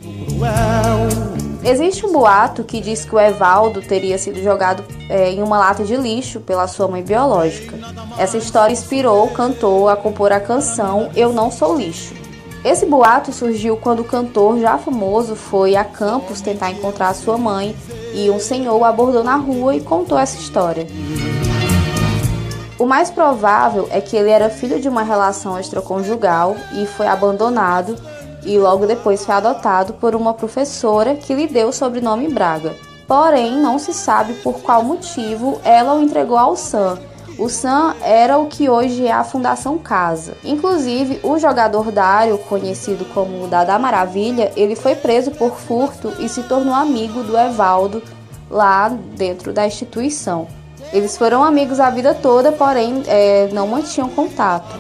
Existe 1.65 2.07
um 2.07 2.13
boato 2.13 2.65
que 2.65 2.81
diz 2.81 3.05
que 3.05 3.15
o 3.15 3.21
Evaldo 3.21 3.83
teria 3.83 4.17
sido 4.17 4.43
jogado 4.43 4.85
é, 5.09 5.31
em 5.31 5.43
uma 5.43 5.59
lata 5.59 5.85
de 5.85 5.97
lixo 5.97 6.41
pela 6.41 6.67
sua 6.67 6.89
mãe 6.89 7.03
biológica. 7.03 7.77
Essa 8.17 8.39
história 8.39 8.73
inspirou 8.73 9.25
o 9.25 9.31
cantor 9.31 9.91
a 9.91 9.97
compor 9.97 10.33
a 10.33 10.41
canção 10.41 11.11
Eu 11.15 11.33
Não 11.33 11.51
Sou 11.51 11.77
Lixo. 11.77 12.15
Esse 12.65 12.87
boato 12.87 13.33
surgiu 13.33 13.77
quando 13.77 14.01
o 14.01 14.05
cantor, 14.05 14.59
já 14.59 14.79
famoso, 14.79 15.37
foi 15.37 15.77
a 15.77 15.85
Campos 15.85 16.41
tentar 16.41 16.71
encontrar 16.71 17.15
sua 17.15 17.39
mãe 17.39 17.75
e 18.13 18.31
um 18.31 18.41
senhor 18.41 18.77
o 18.77 18.85
abordou 18.85 19.23
na 19.23 19.37
rua 19.37 19.77
e 19.77 19.81
contou 19.81 20.19
essa 20.19 20.39
história. 20.39 20.87
O 22.79 22.87
mais 22.87 23.11
provável 23.11 23.89
é 23.91 24.01
que 24.01 24.17
ele 24.17 24.31
era 24.31 24.49
filho 24.49 24.81
de 24.81 24.89
uma 24.89 25.03
relação 25.03 25.59
extraconjugal 25.59 26.57
e 26.73 26.87
foi 26.87 27.09
abandonado 27.09 27.97
e 28.45 28.57
logo 28.57 28.87
depois 28.87 29.25
foi 29.25 29.35
adotado 29.35 29.95
por 29.95 30.15
uma 30.15 30.33
professora 30.33 31.17
que 31.17 31.35
lhe 31.35 31.49
deu 31.49 31.69
o 31.69 31.73
sobrenome 31.73 32.33
Braga. 32.33 32.77
Porém, 33.07 33.57
não 33.57 33.81
se 33.81 33.93
sabe 33.93 34.35
por 34.35 34.61
qual 34.61 34.85
motivo 34.85 35.61
ela 35.65 35.95
o 35.95 36.03
entregou 36.03 36.39
ao 36.39 36.55
Sam. 36.55 36.99
O 37.37 37.49
Sam 37.49 37.97
era 38.01 38.39
o 38.39 38.47
que 38.47 38.69
hoje 38.69 39.07
é 39.07 39.13
a 39.13 39.25
Fundação 39.25 39.77
Casa. 39.79 40.37
Inclusive, 40.45 41.19
o 41.25 41.39
jogador 41.39 41.91
Dário, 41.91 42.39
conhecido 42.39 43.05
como 43.15 43.45
o 43.45 43.49
Dada 43.49 43.79
Maravilha, 43.79 44.53
ele 44.57 44.77
foi 44.77 44.95
preso 44.95 45.33
por 45.33 45.57
furto 45.57 46.13
e 46.21 46.29
se 46.29 46.45
tornou 46.45 46.75
amigo 46.75 47.25
do 47.25 47.37
Evaldo 47.37 48.03
lá 48.51 48.89
dentro 48.89 49.53
da 49.53 49.67
instituição. 49.67 50.58
Eles 50.93 51.17
foram 51.17 51.45
amigos 51.45 51.81
a 51.81 51.91
vida 51.91 52.15
toda, 52.15 52.53
porém 52.53 53.03
é, 53.07 53.49
não 53.53 53.67
mantinham 53.67 54.09
contato. 54.09 54.77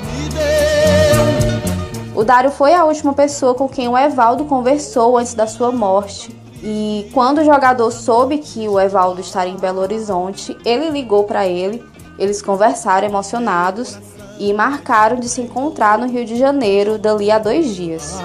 O 2.14 2.24
Dário 2.24 2.50
foi 2.50 2.74
a 2.74 2.84
última 2.84 3.12
pessoa 3.12 3.54
com 3.54 3.68
quem 3.68 3.88
o 3.88 3.96
Evaldo 3.96 4.44
conversou 4.44 5.16
antes 5.16 5.34
da 5.34 5.46
sua 5.46 5.70
morte. 5.70 6.36
E 6.62 7.08
quando 7.14 7.38
o 7.38 7.44
jogador 7.44 7.90
soube 7.92 8.38
que 8.38 8.68
o 8.68 8.80
Evaldo 8.80 9.20
estaria 9.20 9.52
em 9.52 9.56
Belo 9.56 9.80
Horizonte, 9.80 10.56
ele 10.64 10.90
ligou 10.90 11.24
para 11.24 11.46
ele. 11.46 11.84
Eles 12.18 12.42
conversaram 12.42 13.06
emocionados 13.06 13.96
e 14.38 14.52
marcaram 14.52 15.16
de 15.16 15.28
se 15.28 15.40
encontrar 15.40 15.98
no 15.98 16.08
Rio 16.08 16.24
de 16.24 16.36
Janeiro 16.36 16.98
dali 16.98 17.30
a 17.30 17.38
dois 17.38 17.74
dias. 17.74 18.16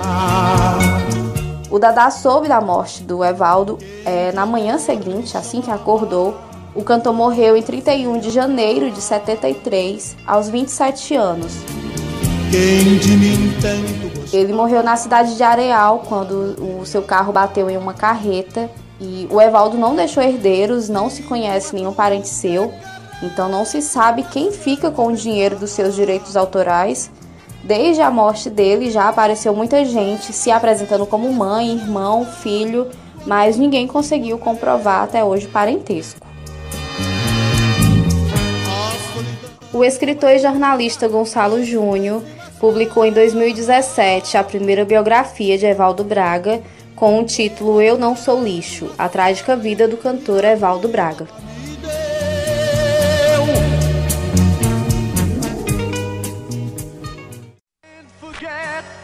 O 1.69 1.77
Dadá 1.77 2.09
soube 2.09 2.47
da 2.47 2.61
morte 2.61 3.03
do 3.03 3.23
Evaldo 3.23 3.77
é, 4.05 4.31
na 4.31 4.45
manhã 4.45 4.77
seguinte, 4.77 5.37
assim 5.37 5.61
que 5.61 5.71
acordou, 5.71 6.35
o 6.75 6.83
cantor 6.83 7.13
morreu 7.13 7.55
em 7.55 7.61
31 7.61 8.19
de 8.19 8.29
janeiro 8.29 8.89
de 8.89 9.01
73, 9.01 10.17
aos 10.25 10.49
27 10.49 11.15
anos. 11.15 11.53
Ele 14.31 14.53
morreu 14.53 14.81
na 14.83 14.95
cidade 14.95 15.35
de 15.35 15.43
Areal 15.43 16.03
quando 16.07 16.55
o 16.79 16.85
seu 16.85 17.01
carro 17.03 17.31
bateu 17.31 17.69
em 17.69 17.77
uma 17.77 17.93
carreta 17.93 18.69
e 18.99 19.27
o 19.29 19.41
Evaldo 19.41 19.77
não 19.77 19.95
deixou 19.95 20.23
herdeiros, 20.23 20.89
não 20.89 21.09
se 21.09 21.23
conhece 21.23 21.75
nenhum 21.75 21.93
parente 21.93 22.27
seu, 22.27 22.73
então 23.21 23.49
não 23.49 23.65
se 23.65 23.81
sabe 23.81 24.23
quem 24.23 24.51
fica 24.51 24.89
com 24.89 25.07
o 25.07 25.15
dinheiro 25.15 25.55
dos 25.55 25.71
seus 25.71 25.93
direitos 25.95 26.35
autorais. 26.35 27.11
Desde 27.63 28.01
a 28.01 28.11
morte 28.11 28.49
dele 28.49 28.91
já 28.91 29.07
apareceu 29.07 29.55
muita 29.55 29.85
gente 29.85 30.33
se 30.33 30.51
apresentando 30.51 31.05
como 31.05 31.31
mãe, 31.31 31.75
irmão, 31.75 32.25
filho, 32.25 32.89
mas 33.25 33.57
ninguém 33.57 33.87
conseguiu 33.87 34.37
comprovar 34.37 35.03
até 35.03 35.23
hoje 35.23 35.47
parentesco. 35.47 36.32
O 39.73 39.83
escritor 39.83 40.29
e 40.29 40.37
jornalista 40.37 41.07
Gonçalo 41.07 41.63
Júnior 41.65 42.21
publicou 42.59 43.03
em 43.03 43.11
2017 43.11 44.37
a 44.37 44.43
primeira 44.43 44.85
biografia 44.85 45.57
de 45.57 45.65
Evaldo 45.65 46.03
Braga 46.03 46.61
com 46.95 47.19
o 47.19 47.25
título 47.25 47.81
Eu 47.81 47.97
Não 47.97 48.15
Sou 48.15 48.43
Lixo, 48.43 48.91
a 48.99 49.09
trágica 49.09 49.55
vida 49.55 49.87
do 49.87 49.97
cantor 49.97 50.45
Evaldo 50.45 50.87
Braga. 50.87 51.27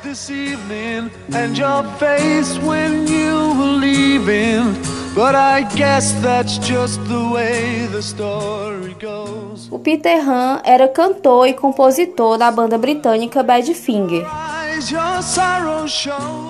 This 0.03 0.29
evening 0.29 1.09
and 1.35 1.57
your 1.57 1.83
face 1.97 2.57
when 2.59 3.07
you 3.07 3.53
were 3.53 3.77
leaving 3.79 4.75
o 9.71 9.77
Peter 9.77 10.27
Han 10.27 10.61
era 10.63 10.87
cantor 10.87 11.47
e 11.47 11.53
compositor 11.53 12.37
da 12.37 12.49
banda 12.49 12.77
britânica 12.77 13.43
Badfinger. 13.43 14.25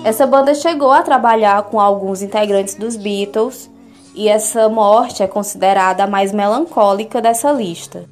Essa 0.04 0.26
banda 0.26 0.54
chegou 0.54 0.90
a 0.90 1.02
trabalhar 1.02 1.62
com 1.64 1.78
alguns 1.78 2.22
integrantes 2.22 2.74
dos 2.74 2.96
Beatles 2.96 3.70
e 4.14 4.28
essa 4.28 4.68
morte 4.68 5.22
é 5.22 5.26
considerada 5.26 6.04
a 6.04 6.06
mais 6.06 6.32
melancólica 6.32 7.20
dessa 7.20 7.52
lista. 7.52 8.08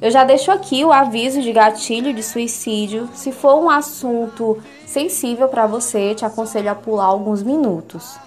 Eu 0.00 0.10
já 0.10 0.24
deixo 0.24 0.50
aqui 0.50 0.84
o 0.84 0.92
aviso 0.92 1.40
de 1.40 1.52
gatilho 1.52 2.12
de 2.12 2.22
suicídio. 2.22 3.08
Se 3.14 3.32
for 3.32 3.54
um 3.54 3.70
assunto 3.70 4.58
sensível 4.84 5.48
para 5.48 5.66
você, 5.66 6.14
te 6.14 6.24
aconselho 6.24 6.70
a 6.70 6.74
pular 6.74 7.06
alguns 7.06 7.42
minutos. 7.42 8.18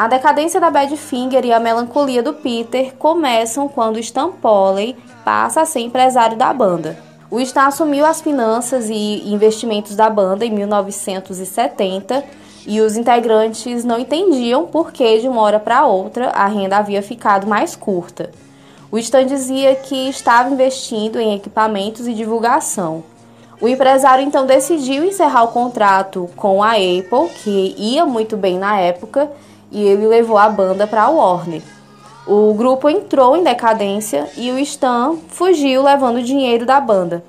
A 0.00 0.08
decadência 0.08 0.58
da 0.58 0.70
Badfinger 0.70 1.44
e 1.44 1.52
a 1.52 1.60
melancolia 1.60 2.22
do 2.22 2.32
Peter 2.32 2.94
começam 2.96 3.68
quando 3.68 3.98
Stan 3.98 4.30
Polley 4.30 4.96
passa 5.22 5.60
a 5.60 5.66
ser 5.66 5.80
empresário 5.80 6.38
da 6.38 6.54
banda. 6.54 6.98
O 7.30 7.38
Stan 7.38 7.64
assumiu 7.64 8.06
as 8.06 8.18
finanças 8.18 8.88
e 8.88 9.30
investimentos 9.30 9.94
da 9.94 10.08
banda 10.08 10.46
em 10.46 10.50
1970 10.50 12.24
e 12.66 12.80
os 12.80 12.96
integrantes 12.96 13.84
não 13.84 13.98
entendiam 13.98 14.66
por 14.66 14.90
que 14.90 15.20
de 15.20 15.28
uma 15.28 15.42
hora 15.42 15.60
para 15.60 15.84
outra 15.84 16.30
a 16.30 16.46
renda 16.46 16.78
havia 16.78 17.02
ficado 17.02 17.46
mais 17.46 17.76
curta. 17.76 18.30
O 18.90 18.96
Stan 18.96 19.26
dizia 19.26 19.74
que 19.74 20.08
estava 20.08 20.48
investindo 20.48 21.20
em 21.20 21.34
equipamentos 21.34 22.08
e 22.08 22.14
divulgação. 22.14 23.04
O 23.60 23.68
empresário 23.68 24.24
então 24.24 24.46
decidiu 24.46 25.04
encerrar 25.04 25.44
o 25.44 25.48
contrato 25.48 26.30
com 26.36 26.62
a 26.62 26.70
Apple, 26.70 27.28
que 27.44 27.74
ia 27.76 28.06
muito 28.06 28.34
bem 28.34 28.58
na 28.58 28.80
época, 28.80 29.30
e 29.70 29.82
ele 29.82 30.06
levou 30.06 30.38
a 30.38 30.48
banda 30.48 30.86
para 30.86 31.02
a 31.02 31.10
Warner. 31.10 31.62
O 32.26 32.52
grupo 32.54 32.88
entrou 32.88 33.36
em 33.36 33.42
decadência 33.42 34.28
e 34.36 34.50
o 34.50 34.58
Stan 34.58 35.16
fugiu 35.28 35.82
levando 35.82 36.18
o 36.18 36.22
dinheiro 36.22 36.66
da 36.66 36.80
banda. 36.80 37.24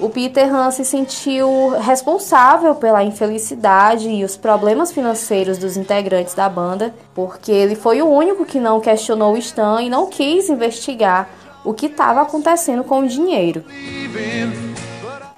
O 0.00 0.10
Peter 0.10 0.54
Han 0.54 0.70
se 0.70 0.84
sentiu 0.84 1.70
responsável 1.80 2.74
pela 2.74 3.02
infelicidade 3.02 4.10
e 4.10 4.22
os 4.22 4.36
problemas 4.36 4.92
financeiros 4.92 5.56
dos 5.56 5.78
integrantes 5.78 6.34
da 6.34 6.46
banda, 6.46 6.94
porque 7.14 7.50
ele 7.50 7.74
foi 7.74 8.02
o 8.02 8.06
único 8.06 8.44
que 8.44 8.60
não 8.60 8.80
questionou 8.80 9.32
o 9.32 9.38
Stan 9.38 9.80
e 9.80 9.88
não 9.88 10.06
quis 10.06 10.50
investigar 10.50 11.30
o 11.64 11.72
que 11.72 11.86
estava 11.86 12.20
acontecendo 12.20 12.84
com 12.84 13.00
o 13.00 13.08
dinheiro. 13.08 13.64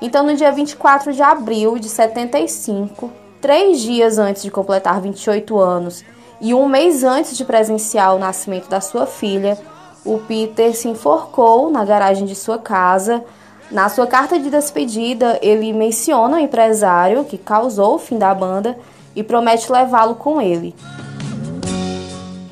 Então, 0.03 0.27
no 0.27 0.35
dia 0.35 0.51
24 0.51 1.13
de 1.13 1.23
abril 1.23 1.79
de 1.79 1.89
75, 1.89 3.11
três 3.41 3.81
dias 3.81 4.19
antes 4.19 4.43
de 4.43 4.51
completar 4.51 5.01
28 5.01 5.59
anos 5.59 6.05
e 6.41 6.53
um 6.53 6.69
mês 6.69 7.05
antes 7.05 7.37
de 7.37 7.45
presenciar 7.45 8.15
o 8.15 8.19
nascimento 8.19 8.69
da 8.69 8.81
sua 8.81 9.07
filha, 9.07 9.59
o 10.05 10.19
Peter 10.19 10.75
se 10.77 10.89
enforcou 10.89 11.71
na 11.71 11.85
garagem 11.85 12.27
de 12.27 12.35
sua 12.35 12.59
casa 12.59 13.25
na 13.71 13.89
sua 13.89 14.07
carta 14.07 14.39
de 14.39 14.49
despedida, 14.49 15.39
ele 15.43 15.73
menciona 15.73 16.37
o 16.37 16.41
empresário 16.41 17.25
que 17.25 17.37
causou 17.37 17.97
o 17.97 17.99
fim 17.99 18.17
da 18.17 18.33
banda 18.33 18.79
e 19.15 19.25
promete 19.25 19.71
levá-lo 19.73 20.15
com 20.15 20.41
ele. 20.41 20.73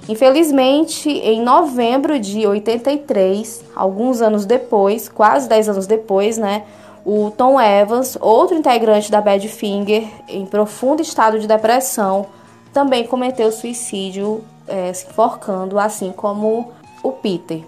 Infelizmente, 0.08 1.08
em 1.08 1.40
novembro 1.40 2.18
de 2.18 2.46
83, 2.46 3.64
alguns 3.76 4.20
anos 4.20 4.44
depois, 4.44 5.08
quase 5.08 5.48
10 5.48 5.68
anos 5.68 5.86
depois, 5.86 6.36
né, 6.36 6.64
o 7.04 7.30
Tom 7.30 7.60
Evans, 7.60 8.16
outro 8.20 8.56
integrante 8.56 9.10
da 9.10 9.20
Badfinger, 9.20 10.08
em 10.26 10.46
profundo 10.46 11.02
estado 11.02 11.38
de 11.38 11.46
depressão, 11.46 12.26
também 12.72 13.06
cometeu 13.06 13.52
suicídio, 13.52 14.42
é, 14.66 14.92
se 14.92 15.06
enforcando, 15.06 15.78
assim 15.78 16.10
como 16.12 16.72
o 17.02 17.12
Peter. 17.12 17.62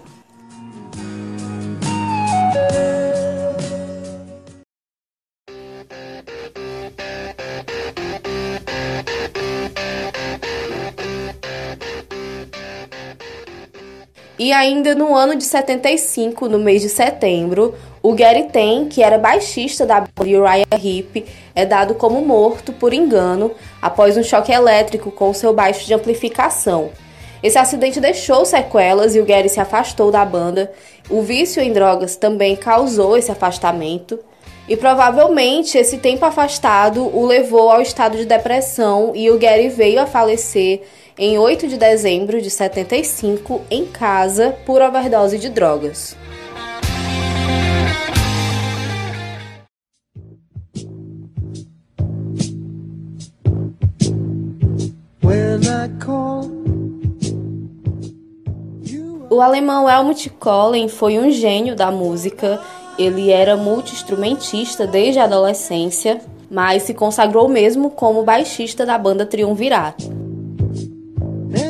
E 14.39 14.53
ainda 14.53 14.93
no 14.93 15.15
ano 15.15 15.35
de 15.35 15.43
75, 15.43 16.47
no 16.47 16.59
mês 16.59 16.81
de 16.81 16.89
setembro, 16.89 17.73
o 18.09 18.15
Gary 18.15 18.43
Ten, 18.43 18.85
que 18.85 19.03
era 19.03 19.17
baixista 19.17 19.85
da 19.85 19.99
banda 19.99 20.13
Uriah 20.21 20.63
Heep, 20.81 21.25
é 21.53 21.65
dado 21.65 21.93
como 21.93 22.21
morto 22.21 22.71
por 22.71 22.93
engano 22.93 23.51
após 23.81 24.15
um 24.15 24.23
choque 24.23 24.49
elétrico 24.49 25.11
com 25.11 25.33
seu 25.33 25.53
baixo 25.53 25.85
de 25.85 25.93
amplificação. 25.93 26.89
Esse 27.43 27.57
acidente 27.57 27.99
deixou 27.99 28.45
sequelas 28.45 29.13
e 29.13 29.19
o 29.19 29.25
Gary 29.25 29.49
se 29.49 29.59
afastou 29.59 30.09
da 30.09 30.23
banda. 30.23 30.71
O 31.09 31.21
vício 31.21 31.61
em 31.61 31.73
drogas 31.73 32.15
também 32.15 32.55
causou 32.55 33.17
esse 33.17 33.29
afastamento. 33.29 34.17
E 34.69 34.77
provavelmente 34.77 35.77
esse 35.77 35.97
tempo 35.97 36.23
afastado 36.23 37.13
o 37.13 37.25
levou 37.25 37.69
ao 37.69 37.81
estado 37.81 38.15
de 38.15 38.23
depressão 38.23 39.11
e 39.15 39.29
o 39.29 39.37
Gary 39.37 39.67
veio 39.67 39.99
a 39.99 40.05
falecer 40.05 40.83
em 41.17 41.37
8 41.37 41.67
de 41.67 41.75
dezembro 41.75 42.41
de 42.41 42.49
75 42.49 43.63
em 43.69 43.85
casa 43.85 44.55
por 44.65 44.81
overdose 44.81 45.37
de 45.37 45.49
drogas. 45.49 46.15
O 59.29 59.41
alemão 59.41 59.89
Helmut 59.89 60.29
Kohlen 60.31 60.87
foi 60.87 61.19
um 61.19 61.29
gênio 61.29 61.75
da 61.75 61.91
música. 61.91 62.59
Ele 62.97 63.29
era 63.29 63.55
multi-instrumentista 63.55 64.87
desde 64.87 65.19
a 65.19 65.25
adolescência, 65.25 66.19
mas 66.49 66.83
se 66.83 66.93
consagrou 66.93 67.47
mesmo 67.47 67.91
como 67.91 68.23
baixista 68.23 68.85
da 68.85 68.97
banda 68.97 69.25
Triunvirato. 69.25 70.05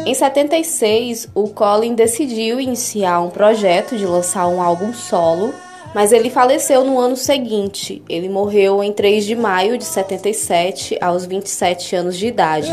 Em 0.06 0.14
76, 0.14 1.28
o 1.36 1.50
Colin 1.50 1.94
decidiu 1.94 2.60
iniciar 2.60 3.20
um 3.20 3.30
projeto 3.30 3.98
de 3.98 4.06
lançar 4.06 4.48
um 4.48 4.62
álbum 4.62 4.94
solo, 4.94 5.54
mas 5.94 6.12
ele 6.12 6.30
faleceu 6.30 6.86
no 6.86 6.98
ano 6.98 7.18
seguinte. 7.18 8.02
Ele 8.08 8.30
morreu 8.30 8.82
em 8.84 8.94
3 8.94 9.26
de 9.26 9.36
maio 9.36 9.78
de 9.78 9.84
77, 9.84 10.98
aos 11.02 11.26
27 11.26 11.96
anos 11.96 12.18
de 12.18 12.28
idade. 12.28 12.70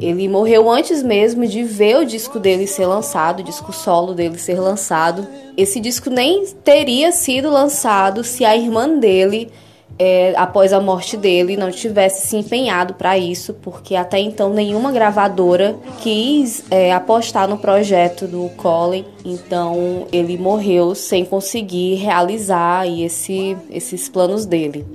Ele 0.00 0.28
morreu 0.28 0.70
antes 0.70 1.02
mesmo 1.02 1.46
de 1.46 1.62
ver 1.64 1.98
o 1.98 2.04
disco 2.04 2.38
dele 2.38 2.66
ser 2.66 2.86
lançado, 2.86 3.40
o 3.40 3.42
disco 3.42 3.72
solo 3.72 4.14
dele 4.14 4.38
ser 4.38 4.60
lançado. 4.60 5.26
Esse 5.56 5.80
disco 5.80 6.08
nem 6.10 6.46
teria 6.64 7.10
sido 7.12 7.50
lançado 7.50 8.22
se 8.22 8.44
a 8.44 8.56
irmã 8.56 8.88
dele 8.98 9.50
é, 9.98 10.32
após 10.36 10.72
a 10.72 10.80
morte 10.80 11.16
dele, 11.16 11.56
não 11.56 11.70
tivesse 11.70 12.28
se 12.28 12.36
empenhado 12.36 12.94
para 12.94 13.18
isso, 13.18 13.54
porque 13.54 13.96
até 13.96 14.18
então 14.18 14.50
nenhuma 14.52 14.92
gravadora 14.92 15.76
quis 16.00 16.64
é, 16.70 16.92
apostar 16.92 17.48
no 17.48 17.58
projeto 17.58 18.26
do 18.26 18.48
Colin, 18.56 19.04
então 19.24 20.06
ele 20.12 20.38
morreu 20.38 20.94
sem 20.94 21.24
conseguir 21.24 21.96
realizar 21.96 22.86
esse, 22.86 23.56
esses 23.70 24.08
planos 24.08 24.46
dele. 24.46 24.86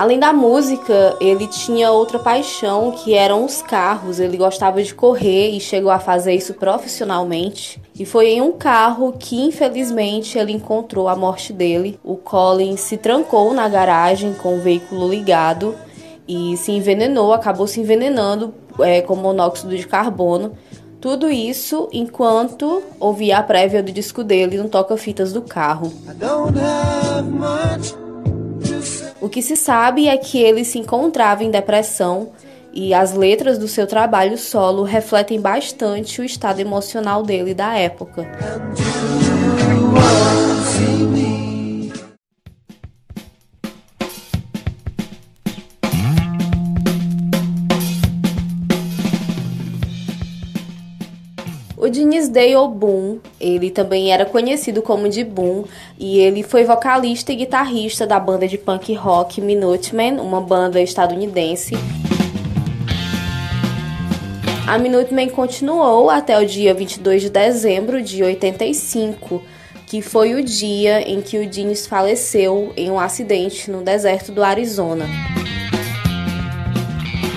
Além 0.00 0.18
da 0.18 0.32
música, 0.32 1.14
ele 1.20 1.46
tinha 1.46 1.92
outra 1.92 2.18
paixão 2.18 2.90
que 2.90 3.12
eram 3.12 3.44
os 3.44 3.60
carros. 3.60 4.18
Ele 4.18 4.38
gostava 4.38 4.82
de 4.82 4.94
correr 4.94 5.50
e 5.50 5.60
chegou 5.60 5.90
a 5.90 5.98
fazer 5.98 6.32
isso 6.32 6.54
profissionalmente. 6.54 7.78
E 7.94 8.06
foi 8.06 8.28
em 8.28 8.40
um 8.40 8.50
carro 8.50 9.12
que, 9.12 9.38
infelizmente, 9.38 10.38
ele 10.38 10.52
encontrou 10.52 11.06
a 11.06 11.14
morte 11.14 11.52
dele. 11.52 12.00
O 12.02 12.16
Colin 12.16 12.78
se 12.78 12.96
trancou 12.96 13.52
na 13.52 13.68
garagem 13.68 14.32
com 14.32 14.56
o 14.56 14.60
veículo 14.62 15.06
ligado 15.06 15.74
e 16.26 16.56
se 16.56 16.72
envenenou, 16.72 17.34
acabou 17.34 17.66
se 17.66 17.78
envenenando 17.78 18.54
é, 18.78 19.02
com 19.02 19.14
monóxido 19.14 19.76
de 19.76 19.86
carbono. 19.86 20.52
Tudo 20.98 21.28
isso 21.28 21.90
enquanto 21.92 22.82
ouvia 22.98 23.36
a 23.36 23.42
prévia 23.42 23.82
do 23.82 23.92
disco 23.92 24.24
dele 24.24 24.56
no 24.56 24.70
toca-fitas 24.70 25.30
do 25.30 25.42
carro. 25.42 25.92
O 29.20 29.28
que 29.28 29.42
se 29.42 29.54
sabe 29.54 30.08
é 30.08 30.16
que 30.16 30.38
ele 30.38 30.64
se 30.64 30.78
encontrava 30.78 31.44
em 31.44 31.50
depressão 31.50 32.30
e 32.72 32.94
as 32.94 33.12
letras 33.14 33.58
do 33.58 33.68
seu 33.68 33.86
trabalho 33.86 34.38
solo 34.38 34.82
refletem 34.82 35.40
bastante 35.40 36.20
o 36.20 36.24
estado 36.24 36.60
emocional 36.60 37.22
dele 37.22 37.52
da 37.52 37.76
época. 37.76 38.26
O 51.90 51.92
Diniz 51.92 52.28
Dale 52.28 52.68
Boom, 52.72 53.18
ele 53.40 53.68
também 53.68 54.12
era 54.12 54.24
conhecido 54.24 54.80
como 54.80 55.08
Boom, 55.24 55.64
e 55.98 56.20
ele 56.20 56.44
foi 56.44 56.62
vocalista 56.62 57.32
e 57.32 57.34
guitarrista 57.34 58.06
da 58.06 58.20
banda 58.20 58.46
de 58.46 58.56
punk 58.56 58.94
rock 58.94 59.40
Minutemen, 59.40 60.20
uma 60.20 60.40
banda 60.40 60.80
estadunidense. 60.80 61.74
A 64.68 64.78
Minutemen 64.78 65.30
continuou 65.30 66.08
até 66.08 66.38
o 66.38 66.46
dia 66.46 66.72
22 66.72 67.22
de 67.22 67.30
dezembro 67.30 68.00
de 68.00 68.22
85, 68.22 69.42
que 69.84 70.00
foi 70.00 70.34
o 70.34 70.44
dia 70.44 71.00
em 71.00 71.20
que 71.20 71.38
o 71.38 71.46
Diniz 71.46 71.88
faleceu 71.88 72.72
em 72.76 72.88
um 72.88 73.00
acidente 73.00 73.68
no 73.68 73.82
deserto 73.82 74.30
do 74.30 74.44
Arizona. 74.44 75.06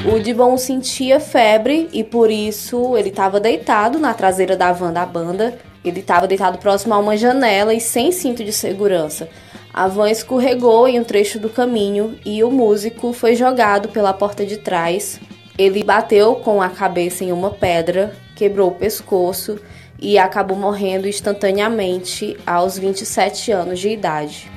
O 0.05 0.19
Dibon 0.19 0.57
sentia 0.57 1.17
febre 1.17 1.87
e 1.93 2.03
por 2.03 2.29
isso 2.29 2.97
ele 2.97 3.07
estava 3.07 3.39
deitado 3.39 3.97
na 3.97 4.13
traseira 4.13 4.57
da 4.57 4.73
van 4.73 4.91
da 4.91 5.05
banda. 5.05 5.57
Ele 5.83 6.01
estava 6.01 6.27
deitado 6.27 6.57
próximo 6.57 6.93
a 6.93 6.97
uma 6.97 7.15
janela 7.15 7.73
e 7.73 7.79
sem 7.79 8.11
cinto 8.11 8.43
de 8.43 8.51
segurança. 8.51 9.29
A 9.73 9.87
van 9.87 10.11
escorregou 10.11 10.89
em 10.89 10.99
um 10.99 11.05
trecho 11.05 11.39
do 11.39 11.49
caminho 11.49 12.19
e 12.25 12.43
o 12.43 12.51
músico 12.51 13.13
foi 13.13 13.33
jogado 13.33 13.87
pela 13.89 14.11
porta 14.13 14.45
de 14.45 14.57
trás. 14.57 15.21
Ele 15.57 15.85
bateu 15.85 16.35
com 16.35 16.61
a 16.61 16.67
cabeça 16.67 17.23
em 17.23 17.31
uma 17.31 17.51
pedra, 17.51 18.13
quebrou 18.35 18.71
o 18.71 18.75
pescoço 18.75 19.57
e 19.97 20.17
acabou 20.17 20.57
morrendo 20.57 21.07
instantaneamente 21.07 22.35
aos 22.45 22.77
27 22.77 23.53
anos 23.53 23.79
de 23.79 23.89
idade. 23.89 24.51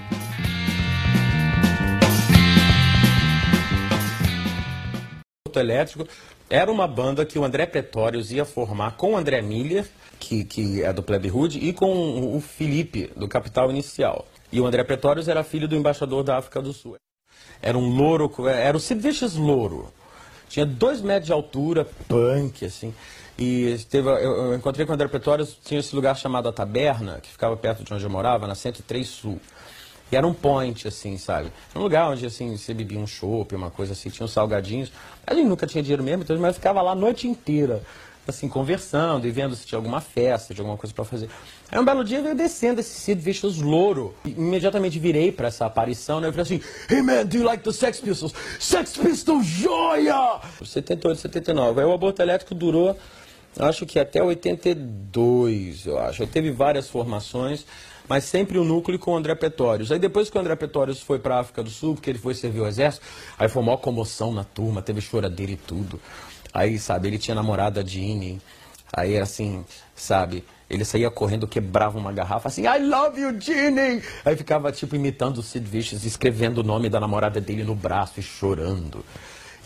Elétrico 5.61 6.07
era 6.49 6.71
uma 6.71 6.87
banda 6.87 7.27
que 7.27 7.39
o 7.39 7.45
André 7.45 7.67
Pretórios 7.67 8.31
ia 8.31 8.45
formar 8.45 8.97
com 8.97 9.13
o 9.13 9.17
André 9.17 9.43
Miller, 9.43 9.87
que, 10.19 10.45
que 10.45 10.83
é 10.83 10.93
do 10.93 11.03
Plebe 11.03 11.31
Hood, 11.31 11.59
e 11.59 11.73
com 11.73 12.37
o 12.37 12.41
Felipe, 12.41 13.11
do 13.17 13.27
Capital 13.27 13.71
Inicial. 13.71 14.27
E 14.53 14.61
o 14.61 14.67
André 14.67 14.85
Pretórios 14.85 15.29
era 15.29 15.43
filho 15.43 15.67
do 15.67 15.75
embaixador 15.75 16.23
da 16.23 16.39
África 16.39 16.63
do 16.63 16.73
Sul. 16.73 16.97
Era 17.61 17.77
um 17.77 17.89
louro, 17.89 18.31
era 18.49 18.77
o 18.77 18.81
Sid 18.81 19.03
louro. 19.37 19.93
Tinha 20.49 20.65
dois 20.65 21.01
metros 21.01 21.27
de 21.27 21.33
altura, 21.33 21.87
punk, 22.07 22.65
assim. 22.65 22.95
E 23.39 23.77
teve, 23.91 24.09
eu, 24.09 24.17
eu, 24.17 24.55
encontrei 24.55 24.87
com 24.87 24.93
o 24.93 24.95
André 24.95 25.09
Pretórios, 25.09 25.59
tinha 25.65 25.81
esse 25.81 25.95
lugar 25.95 26.17
chamado 26.17 26.49
A 26.49 26.53
Taberna, 26.53 27.21
que 27.21 27.29
ficava 27.29 27.57
perto 27.57 27.83
de 27.83 27.93
onde 27.93 28.05
eu 28.05 28.11
morava, 28.11 28.47
na 28.47 28.55
103 28.55 29.07
Sul. 29.07 29.41
E 30.11 30.17
era 30.17 30.27
um 30.27 30.33
point, 30.33 30.87
assim, 30.87 31.19
sabe? 31.19 31.53
Um 31.75 31.81
lugar 31.81 32.11
onde, 32.11 32.25
assim, 32.25 32.57
você 32.57 32.73
bebia 32.73 32.99
um 32.99 33.07
chopp, 33.07 33.55
uma 33.55 33.71
coisa 33.71 33.93
assim, 33.93 34.09
tinha 34.09 34.25
uns 34.25 34.33
salgadinhos. 34.33 34.93
A 35.27 35.35
gente 35.35 35.49
nunca 35.49 35.67
tinha 35.67 35.83
dinheiro 35.83 36.03
mesmo, 36.03 36.23
então, 36.23 36.39
mas 36.39 36.57
ficava 36.57 36.81
lá 36.81 36.93
a 36.93 36.95
noite 36.95 37.27
inteira, 37.27 37.83
assim, 38.27 38.49
conversando 38.49 39.27
e 39.27 39.31
vendo 39.31 39.57
se 39.57 39.67
tinha 39.67 39.79
alguma 39.79 40.01
festa, 40.01 40.55
alguma 40.57 40.77
coisa 40.77 40.95
para 40.95 41.05
fazer. 41.05 41.29
Aí 41.73 41.79
um 41.81 41.85
belo 41.85 42.05
dia 42.05 42.23
veio 42.23 42.37
descendo 42.37 42.81
esse 42.81 43.01
Sid 43.01 43.21
Vicious 43.21 43.59
louro. 43.59 44.15
E 44.25 44.31
imediatamente 44.31 44.99
virei 45.01 45.33
para 45.33 45.49
essa 45.49 45.67
aparição, 45.67 46.21
né? 46.21 46.29
Eu 46.29 46.33
falei 46.33 46.43
assim, 46.43 46.61
Hey 46.89 47.03
man, 47.03 47.27
do 47.27 47.39
you 47.39 47.45
like 47.45 47.65
the 47.65 47.73
Sex 47.73 47.99
Pistols? 47.99 48.33
Sex 48.61 48.97
Pistols, 48.97 49.45
joia! 49.45 50.41
78, 50.65 51.21
79. 51.21 51.81
Aí 51.81 51.87
o 51.87 51.93
aborto 51.93 52.23
elétrico 52.23 52.55
durou 52.55 52.97
acho 53.59 53.87
que 53.87 53.99
até 53.99 54.23
82, 54.23 55.87
eu 55.87 55.99
acho. 55.99 56.23
Aí 56.23 56.29
teve 56.29 56.51
várias 56.51 56.89
formações, 56.89 57.65
mas 58.09 58.25
sempre 58.25 58.59
o 58.59 58.65
núcleo 58.65 58.99
com 58.99 59.13
o 59.13 59.17
André 59.17 59.35
Pretórios. 59.35 59.91
Aí 59.91 59.99
depois 59.99 60.31
que 60.31 60.37
o 60.37 60.41
André 60.41 60.55
Pretórios 60.57 61.01
foi 61.01 61.19
para 61.19 61.37
a 61.37 61.41
África 61.41 61.63
do 61.63 61.71
Sul, 61.71 61.95
porque 61.95 62.11
ele 62.11 62.19
foi 62.19 62.35
servir 62.35 62.61
o 62.61 62.67
exército, 62.67 63.05
aí 63.39 63.49
foi 63.49 63.63
uma 63.63 63.77
comoção 63.77 64.33
na 64.33 64.45
turma, 64.45 64.83
teve 64.83 65.01
choradeira 65.01 65.53
e 65.53 65.57
tudo. 65.57 66.01
Aí, 66.53 66.79
sabe, 66.79 67.09
ele 67.09 67.19
tinha 67.19 67.35
namorada 67.35 67.87
Jeannie, 67.87 68.41
aí 68.93 69.19
assim, 69.19 69.65
sabe, 69.95 70.43
ele 70.69 70.85
saía 70.85 71.11
correndo, 71.11 71.47
quebrava 71.47 71.99
uma 71.99 72.13
garrafa 72.13 72.49
assim, 72.49 72.63
I 72.63 72.79
love 72.79 73.21
you, 73.21 73.39
Jeannie! 73.39 74.03
Aí 74.25 74.37
ficava, 74.37 74.73
tipo, 74.73 74.97
imitando 74.97 75.39
o 75.39 75.43
Sid 75.43 75.67
Vicious, 75.67 76.05
escrevendo 76.05 76.59
o 76.59 76.65
nome 76.65 76.89
da 76.89 76.99
namorada 76.99 77.41
dele 77.41 77.63
no 77.63 77.75
braço 77.75 78.19
e 78.19 78.23
chorando. 78.23 79.05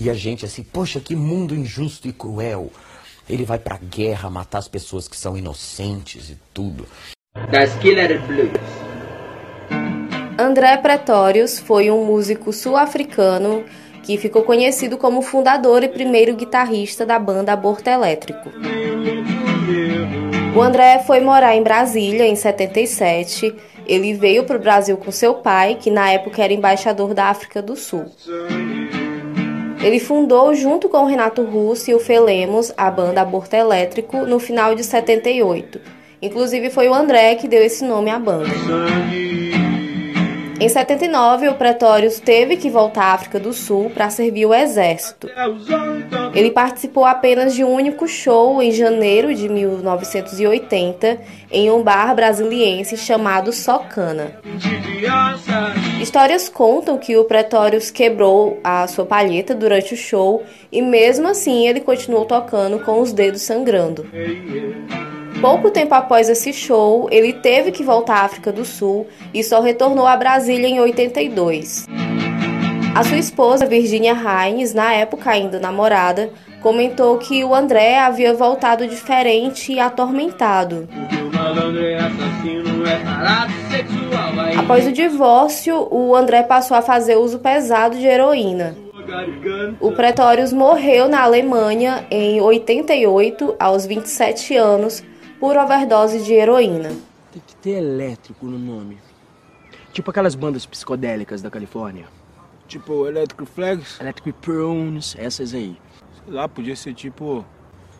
E 0.00 0.10
a 0.10 0.14
gente 0.14 0.44
assim, 0.44 0.62
poxa, 0.62 0.98
que 0.98 1.14
mundo 1.14 1.54
injusto 1.54 2.08
e 2.08 2.12
cruel. 2.12 2.70
Ele 3.28 3.44
vai 3.44 3.58
pra 3.58 3.78
guerra 3.78 4.28
matar 4.28 4.58
as 4.58 4.66
pessoas 4.66 5.06
que 5.06 5.16
são 5.16 5.36
inocentes 5.36 6.30
e 6.30 6.38
tudo. 6.52 6.86
Das 7.50 7.74
Killer 7.78 8.20
Blues. 8.22 8.50
André 10.38 10.76
Pretórios 10.78 11.60
foi 11.60 11.90
um 11.90 12.04
músico 12.04 12.52
sul-africano 12.52 13.64
que 14.02 14.16
ficou 14.16 14.42
conhecido 14.42 14.98
como 14.98 15.22
fundador 15.22 15.84
e 15.84 15.88
primeiro 15.88 16.34
guitarrista 16.34 17.06
da 17.06 17.18
banda 17.18 17.52
Aborto 17.52 17.88
Elétrico. 17.88 18.50
O 20.56 20.60
André 20.60 21.04
foi 21.06 21.20
morar 21.20 21.54
em 21.54 21.62
Brasília 21.62 22.26
em 22.26 22.34
77. 22.34 23.54
Ele 23.86 24.12
veio 24.14 24.44
para 24.44 24.56
o 24.56 24.60
Brasil 24.60 24.96
com 24.96 25.12
seu 25.12 25.34
pai, 25.34 25.76
que 25.80 25.90
na 25.90 26.10
época 26.10 26.42
era 26.42 26.52
embaixador 26.52 27.14
da 27.14 27.26
África 27.26 27.62
do 27.62 27.76
Sul. 27.76 28.06
Ele 29.80 30.00
fundou, 30.00 30.52
junto 30.54 30.88
com 30.88 31.04
o 31.04 31.06
Renato 31.06 31.42
Russo 31.44 31.90
e 31.90 31.94
o 31.94 32.00
Felemos, 32.00 32.72
a 32.76 32.90
banda 32.90 33.20
Aborto 33.20 33.54
Elétrico 33.54 34.18
no 34.18 34.38
final 34.38 34.74
de 34.74 34.82
78. 34.82 35.99
Inclusive 36.22 36.70
foi 36.70 36.88
o 36.88 36.94
André 36.94 37.34
que 37.36 37.48
deu 37.48 37.62
esse 37.62 37.84
nome 37.84 38.10
à 38.10 38.18
banda. 38.18 38.50
Em 40.60 40.68
79, 40.68 41.48
o 41.48 41.54
Pretórios 41.54 42.20
teve 42.20 42.54
que 42.58 42.68
voltar 42.68 43.04
à 43.04 43.14
África 43.14 43.40
do 43.40 43.50
Sul 43.50 43.88
para 43.88 44.10
servir 44.10 44.44
o 44.44 44.52
exército. 44.52 45.26
Ele 46.34 46.50
participou 46.50 47.06
apenas 47.06 47.54
de 47.54 47.64
um 47.64 47.72
único 47.72 48.06
show 48.06 48.62
em 48.62 48.70
janeiro 48.70 49.34
de 49.34 49.48
1980 49.48 51.18
em 51.50 51.70
um 51.70 51.82
bar 51.82 52.14
brasiliense 52.14 52.98
chamado 52.98 53.54
Socana. 53.54 54.38
Histórias 55.98 56.50
contam 56.50 56.98
que 56.98 57.16
o 57.16 57.24
Pretórios 57.24 57.90
quebrou 57.90 58.60
a 58.62 58.86
sua 58.86 59.06
palheta 59.06 59.54
durante 59.54 59.94
o 59.94 59.96
show 59.96 60.42
e 60.70 60.82
mesmo 60.82 61.26
assim 61.26 61.66
ele 61.66 61.80
continuou 61.80 62.26
tocando 62.26 62.80
com 62.80 63.00
os 63.00 63.14
dedos 63.14 63.40
sangrando. 63.40 64.06
Pouco 65.40 65.70
tempo 65.70 65.94
após 65.94 66.28
esse 66.28 66.52
show, 66.52 67.08
ele 67.10 67.32
teve 67.32 67.72
que 67.72 67.82
voltar 67.82 68.16
à 68.16 68.24
África 68.24 68.52
do 68.52 68.62
Sul 68.62 69.06
e 69.32 69.42
só 69.42 69.62
retornou 69.62 70.06
a 70.06 70.14
Brasília 70.14 70.68
em 70.68 70.80
82. 70.80 71.86
A 72.94 73.04
sua 73.04 73.16
esposa, 73.16 73.64
Virginia 73.64 74.12
Hines, 74.12 74.74
na 74.74 74.92
época 74.92 75.30
ainda 75.30 75.58
namorada, 75.58 76.30
comentou 76.60 77.16
que 77.16 77.42
o 77.42 77.54
André 77.54 77.98
havia 77.98 78.34
voltado 78.34 78.86
diferente 78.86 79.72
e 79.72 79.80
atormentado. 79.80 80.86
Após 84.58 84.86
o 84.86 84.92
divórcio, 84.92 85.88
o 85.90 86.14
André 86.14 86.42
passou 86.42 86.76
a 86.76 86.82
fazer 86.82 87.16
uso 87.16 87.38
pesado 87.38 87.96
de 87.96 88.06
heroína. 88.06 88.76
O 89.80 89.92
Pretórios 89.92 90.52
morreu 90.52 91.08
na 91.08 91.22
Alemanha 91.22 92.04
em 92.10 92.40
88, 92.40 93.56
aos 93.58 93.86
27 93.86 94.56
anos, 94.56 95.02
por 95.40 95.56
overdose 95.56 96.22
de 96.22 96.34
heroína. 96.34 96.90
Tem 97.32 97.42
que 97.44 97.56
ter 97.56 97.78
elétrico 97.78 98.44
no 98.46 98.58
nome. 98.58 98.98
Tipo 99.92 100.10
aquelas 100.10 100.34
bandas 100.34 100.66
psicodélicas 100.66 101.40
da 101.40 101.50
Califórnia. 101.50 102.06
Tipo 102.68 103.08
Electric 103.08 103.50
Flags? 103.50 103.98
Electric 103.98 104.32
Prunes, 104.34 105.16
essas 105.18 105.54
aí. 105.54 105.76
Sei 106.22 106.32
lá, 106.32 106.46
podia 106.46 106.76
ser 106.76 106.94
tipo 106.94 107.44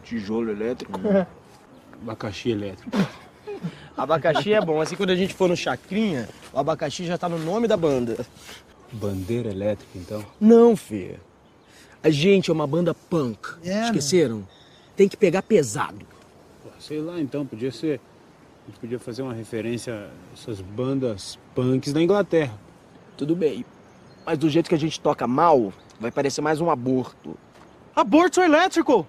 tijolo 0.04 0.50
elétrico. 0.50 1.00
Hum. 1.00 1.24
abacaxi 2.02 2.50
elétrico. 2.50 2.90
abacaxi 3.96 4.52
é 4.52 4.60
bom, 4.60 4.80
assim 4.80 4.94
quando 4.94 5.10
a 5.10 5.16
gente 5.16 5.34
for 5.34 5.48
no 5.48 5.56
Chacrinha, 5.56 6.28
o 6.52 6.58
abacaxi 6.58 7.04
já 7.06 7.16
tá 7.16 7.28
no 7.28 7.38
nome 7.38 7.66
da 7.66 7.76
banda. 7.76 8.24
Bandeira 8.92 9.50
elétrica, 9.50 9.98
então? 9.98 10.24
Não, 10.40 10.76
Fê. 10.76 11.16
A 12.02 12.10
gente 12.10 12.50
é 12.50 12.52
uma 12.52 12.66
banda 12.66 12.94
punk. 12.94 13.38
É, 13.64 13.84
Esqueceram? 13.84 14.46
Tem 14.96 15.08
que 15.08 15.16
pegar 15.16 15.42
pesado. 15.42 16.09
Sei 16.80 16.98
lá, 16.98 17.20
então, 17.20 17.44
podia 17.44 17.70
ser. 17.70 18.00
A 18.64 18.70
gente 18.70 18.80
podia 18.80 18.98
fazer 18.98 19.20
uma 19.20 19.34
referência 19.34 19.92
a 19.94 20.08
essas 20.32 20.62
bandas 20.62 21.38
punks 21.54 21.92
da 21.92 22.00
Inglaterra. 22.00 22.58
Tudo 23.18 23.36
bem. 23.36 23.66
Mas 24.24 24.38
do 24.38 24.48
jeito 24.48 24.68
que 24.68 24.74
a 24.74 24.78
gente 24.78 24.98
toca 24.98 25.26
mal, 25.26 25.72
vai 26.00 26.10
parecer 26.10 26.40
mais 26.40 26.58
um 26.58 26.70
aborto. 26.70 27.36
Aborto 27.94 28.40
elétrico! 28.40 29.06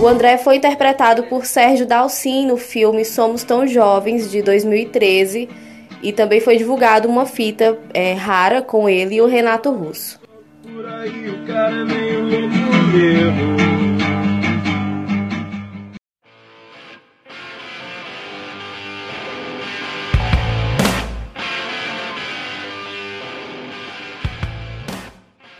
O 0.00 0.06
André 0.06 0.38
foi 0.38 0.56
interpretado 0.56 1.24
por 1.24 1.44
Sérgio 1.44 1.86
Dalcin 1.86 2.46
no 2.46 2.56
filme 2.56 3.04
Somos 3.04 3.44
Tão 3.44 3.66
Jovens, 3.66 4.30
de 4.30 4.40
2013, 4.42 5.48
e 6.02 6.12
também 6.12 6.40
foi 6.40 6.56
divulgado 6.56 7.08
uma 7.08 7.26
fita 7.26 7.78
é, 7.92 8.14
rara 8.14 8.62
com 8.62 8.88
ele 8.88 9.16
e 9.16 9.20
o 9.20 9.26
Renato 9.26 9.70
Russo. 9.70 10.18
Por 10.62 10.86
aí 10.86 11.30
o 11.30 11.46
cara 11.46 11.76
é 11.76 11.84
meio 11.84 12.22
louco 12.22 12.56
mesmo. 12.92 13.75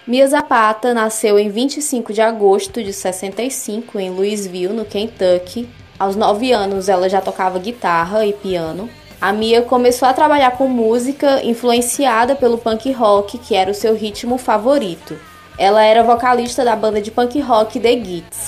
Mia 0.07 0.25
Zapata 0.29 0.95
nasceu 0.95 1.37
em 1.37 1.49
25 1.49 2.13
de 2.13 2.21
agosto 2.21 2.81
de 2.81 2.93
65 2.93 3.99
em 3.99 4.09
Louisville, 4.09 4.73
no 4.73 4.85
Kentucky. 4.85 5.69
Aos 5.99 6.15
9 6.15 6.53
anos 6.53 6.89
ela 6.89 7.09
já 7.09 7.21
tocava 7.21 7.59
guitarra 7.59 8.25
e 8.25 8.33
piano. 8.33 8.89
A 9.21 9.33
Mia 9.33 9.63
começou 9.63 10.07
a 10.07 10.13
trabalhar 10.13 10.53
com 10.53 10.69
música 10.69 11.45
influenciada 11.45 12.37
pelo 12.37 12.57
punk 12.57 12.93
rock, 12.93 13.37
que 13.39 13.57
era 13.57 13.69
o 13.69 13.75
seu 13.75 13.97
ritmo 13.97 14.39
favorito. 14.39 15.19
Ela 15.59 15.83
era 15.83 16.05
vocalista 16.05 16.65
da 16.65 16.77
banda 16.77 17.01
de 17.03 17.11
punk 17.11 17.41
rock 17.41 17.81
The 17.81 17.93
Gits. 18.05 18.47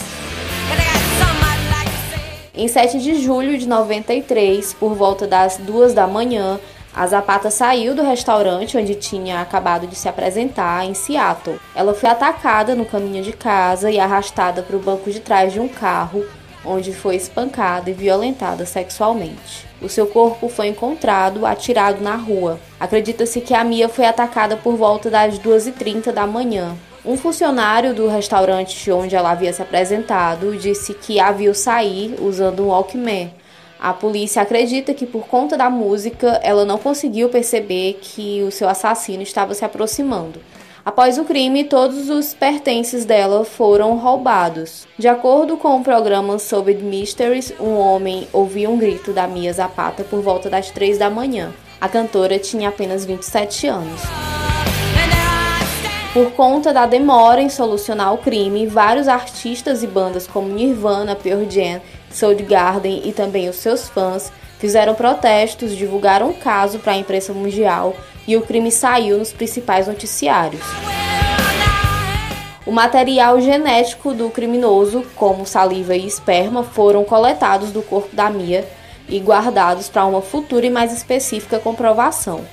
Em 2.55 2.69
7 2.69 3.01
de 3.01 3.21
julho 3.21 3.59
de 3.59 3.67
93, 3.67 4.75
por 4.75 4.95
volta 4.95 5.27
das 5.27 5.57
duas 5.57 5.93
da 5.93 6.07
manhã, 6.07 6.61
a 6.99 7.07
Zapata 7.07 7.49
saiu 7.49 7.95
do 7.95 8.03
restaurante 8.03 8.77
onde 8.77 8.97
tinha 8.97 9.41
acabado 9.41 9.87
de 9.87 9.95
se 9.95 10.09
apresentar 10.09 10.85
em 10.85 10.95
Seattle. 10.95 11.61
Ela 11.73 11.95
foi 11.95 12.11
atacada 12.11 12.75
no 12.75 12.85
caminho 12.85 13.23
de 13.23 13.33
casa 13.33 13.89
e 13.89 14.01
arrastada 14.01 14.63
para 14.63 14.75
o 14.77 14.81
banco 14.81 15.09
de 15.09 15.21
trás 15.21 15.53
de 15.53 15.61
um 15.61 15.69
carro, 15.69 16.27
onde 16.65 16.93
foi 16.93 17.15
espancada 17.15 17.89
e 17.89 17.93
violentada 17.93 18.67
sexualmente. 18.67 19.65
O 19.81 19.89
seu 19.89 20.09
corpo 20.09 20.49
foi 20.49 20.67
encontrado 20.67 21.47
atirado 21.47 22.03
na 22.03 22.17
rua. 22.17 22.59
Acredita-se 22.81 23.41
que 23.43 23.55
a 23.55 23.63
Mia 23.63 23.89
foi 23.89 24.05
atacada 24.05 24.57
por 24.57 24.75
volta 24.75 25.09
das 25.09 25.39
2h30 25.39 26.11
da 26.11 26.27
manhã. 26.27 26.75
Um 27.05 27.17
funcionário 27.17 27.95
do 27.95 28.09
restaurante 28.09 28.91
onde 28.91 29.15
ela 29.15 29.31
havia 29.31 29.53
se 29.53 29.63
apresentado 29.63 30.57
disse 30.59 30.95
que 30.95 31.21
a 31.21 31.31
viu 31.31 31.55
sair 31.55 32.17
usando 32.21 32.65
um 32.65 32.71
Walkman. 32.71 33.31
A 33.81 33.93
polícia 33.93 34.43
acredita 34.43 34.93
que 34.93 35.07
por 35.07 35.29
conta 35.29 35.57
da 35.57 35.71
música 35.71 36.41
ela 36.43 36.65
não 36.65 36.79
conseguiu 36.79 37.29
perceber 37.29 38.01
que 38.03 38.43
o 38.43 38.51
seu 38.51 38.69
assassino 38.69 39.23
estava 39.23 39.55
se 39.55 39.65
aproximando. 39.65 40.41
Após 40.85 41.19
o 41.19 41.25
crime, 41.25 41.65
todos 41.65 42.09
os 42.09 42.35
pertences 42.35 43.05
dela 43.05 43.45
foram 43.45 43.97
roubados. 43.97 44.89
De 44.99 45.07
acordo 45.07 45.57
com 45.57 45.77
o 45.77 45.85
programa 45.85 46.39
Solved 46.39 46.83
Mysteries, 46.83 47.53
um 47.61 47.77
homem 47.77 48.27
ouviu 48.33 48.71
um 48.71 48.79
grito 48.79 49.13
da 49.13 49.29
Mia 49.29 49.53
Zapata 49.53 50.03
por 50.03 50.23
volta 50.23 50.49
das 50.49 50.71
3 50.71 50.99
da 50.99 51.11
manhã. 51.11 51.53
A 51.81 51.89
cantora 51.89 52.39
tinha 52.39 52.71
apenas 52.71 53.05
27 53.05 53.69
anos. 53.69 54.01
Por 56.15 56.33
conta 56.33 56.73
da 56.73 56.87
demora 56.87 57.41
em 57.41 57.51
solucionar 57.51 58.15
o 58.15 58.19
crime, 58.19 58.67
vários 58.67 59.07
artistas 59.07 59.83
e 59.83 59.87
bandas 59.87 60.27
como 60.27 60.49
Nirvana, 60.49 61.15
Pearl 61.15 61.45
Jam, 61.49 61.81
Soundgarden 62.11 63.03
e 63.05 63.13
também 63.13 63.49
os 63.49 63.57
seus 63.57 63.89
fãs 63.89 64.33
fizeram 64.59 64.95
protestos, 64.95 65.77
divulgaram 65.77 66.31
o 66.31 66.35
caso 66.35 66.79
para 66.79 66.93
a 66.93 66.99
imprensa 66.99 67.33
mundial 67.33 67.95
e 68.27 68.37
o 68.37 68.43
crime 68.43 68.71
saiu 68.71 69.19
nos 69.19 69.33
principais 69.33 69.87
noticiários. 69.87 70.63
O 72.67 72.71
material 72.71 73.41
genético 73.41 74.13
do 74.13 74.29
criminoso, 74.29 75.03
como 75.17 75.47
saliva 75.47 75.97
e 75.97 76.07
esperma, 76.07 76.63
foram 76.63 77.03
coletados 77.03 77.71
do 77.71 77.81
corpo 77.81 78.15
da 78.15 78.29
Mia 78.29 78.69
e 79.09 79.19
guardados 79.19 79.89
para 79.89 80.05
uma 80.05 80.21
futura 80.21 80.67
e 80.67 80.71
mais 80.71 80.93
específica 80.93 81.59
comprovação. 81.59 82.45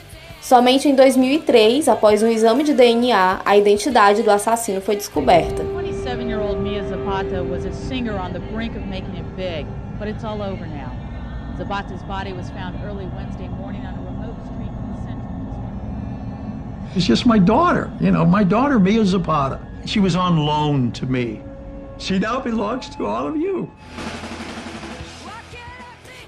Somente 0.42 0.88
em 0.88 0.96
2003, 0.96 1.90
após 1.90 2.24
um 2.24 2.28
exame 2.28 2.64
de 2.64 2.74
DNA, 2.74 3.42
a 3.44 3.58
identidade 3.58 4.24
do 4.24 4.32
assassino 4.32 4.80
foi 4.80 4.96
descoberta. 4.96 5.66
27-year-old 6.16 6.62
Mia 6.62 6.88
Zapata 6.88 7.44
was 7.44 7.66
a 7.66 7.74
singer 7.74 8.18
on 8.18 8.32
the 8.32 8.40
brink 8.40 8.76
of 8.78 8.86
making 8.88 9.16
it 9.16 9.36
big, 9.36 9.66
but 10.00 10.08
it's 10.08 10.24
all 10.24 10.42
over 10.42 10.66
now. 10.66 10.96
Zapata's 11.58 12.02
body 12.04 12.32
was 12.32 12.50
found 12.52 12.82
early 12.86 13.06
Wednesday 13.08 13.50
morning 13.50 13.86
on 13.86 13.96
a 13.96 14.02
remote 14.02 14.36
street 14.46 14.70
in 14.70 14.96
the 14.96 15.02
central 15.04 16.96
It's 16.96 17.06
just 17.06 17.26
my 17.26 17.38
daughter, 17.38 17.92
you 18.00 18.12
know, 18.12 18.26
my 18.26 18.46
daughter 18.46 18.80
Mia 18.80 19.04
Zapata. 19.04 19.60
She 19.86 20.00
was 20.00 20.16
on 20.16 20.38
loan 20.38 20.94
to 20.94 21.06
me. 21.06 21.42
She 21.98 22.18
now 22.18 22.40
belongs 22.40 22.88
to 22.96 23.06
all 23.06 23.28
of 23.28 23.36
you. 23.36 23.70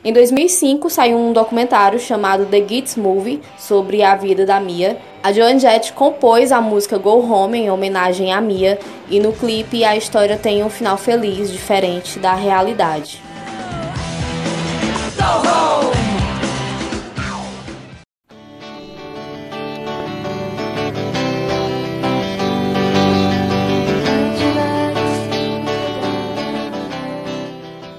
Em 0.03 0.13
2005 0.13 0.89
saiu 0.89 1.17
um 1.17 1.33
documentário 1.33 1.99
chamado 1.99 2.45
The 2.45 2.61
Gits 2.61 2.97
Movie 2.97 3.41
sobre 3.57 4.03
a 4.03 4.15
vida 4.15 4.45
da 4.45 4.59
Mia. 4.59 5.01
A 5.27 5.33
Joan 5.33 5.59
Jett 5.59 5.91
compôs 5.91 6.53
a 6.53 6.61
música 6.61 6.97
Go 6.97 7.19
Home 7.29 7.57
em 7.57 7.69
homenagem 7.69 8.31
à 8.31 8.39
Mia 8.39 8.79
e 9.09 9.19
no 9.19 9.33
clipe 9.33 9.83
a 9.83 9.93
história 9.93 10.37
tem 10.37 10.63
um 10.63 10.69
final 10.69 10.97
feliz, 10.97 11.51
diferente 11.51 12.17
da 12.17 12.33
realidade. 12.33 13.21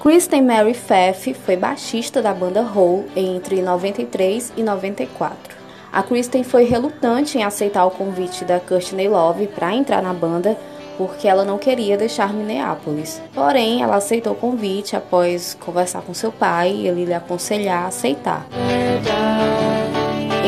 Kristen 0.01 0.41
Mary 0.41 0.73
Pfaff 0.73 1.35
foi 1.35 1.55
baixista 1.55 2.23
da 2.23 2.33
banda 2.33 2.61
Hole 2.61 3.05
entre 3.15 3.61
93 3.61 4.51
e 4.57 4.63
94. 4.63 5.58
A 5.91 6.03
Kristen 6.03 6.43
foi 6.43 6.63
relutante 6.65 7.37
em 7.37 7.43
aceitar 7.43 7.85
o 7.85 7.91
convite 7.91 8.45
da 8.45 8.59
Courtney 8.59 9.07
Love 9.07 9.47
para 9.47 9.73
entrar 9.73 10.01
na 10.01 10.13
banda 10.13 10.57
porque 10.97 11.29
ela 11.29 11.45
não 11.45 11.57
queria 11.57 11.97
deixar 11.97 12.33
Minneapolis. 12.33 13.21
Porém, 13.33 13.81
ela 13.81 13.95
aceitou 13.95 14.33
o 14.33 14.35
convite 14.35 14.97
após 14.97 15.57
conversar 15.57 16.01
com 16.01 16.13
seu 16.13 16.29
pai 16.29 16.71
e 16.71 16.87
ele 16.87 17.05
lhe 17.05 17.13
aconselhar 17.13 17.85
a 17.85 17.87
aceitar. 17.87 18.45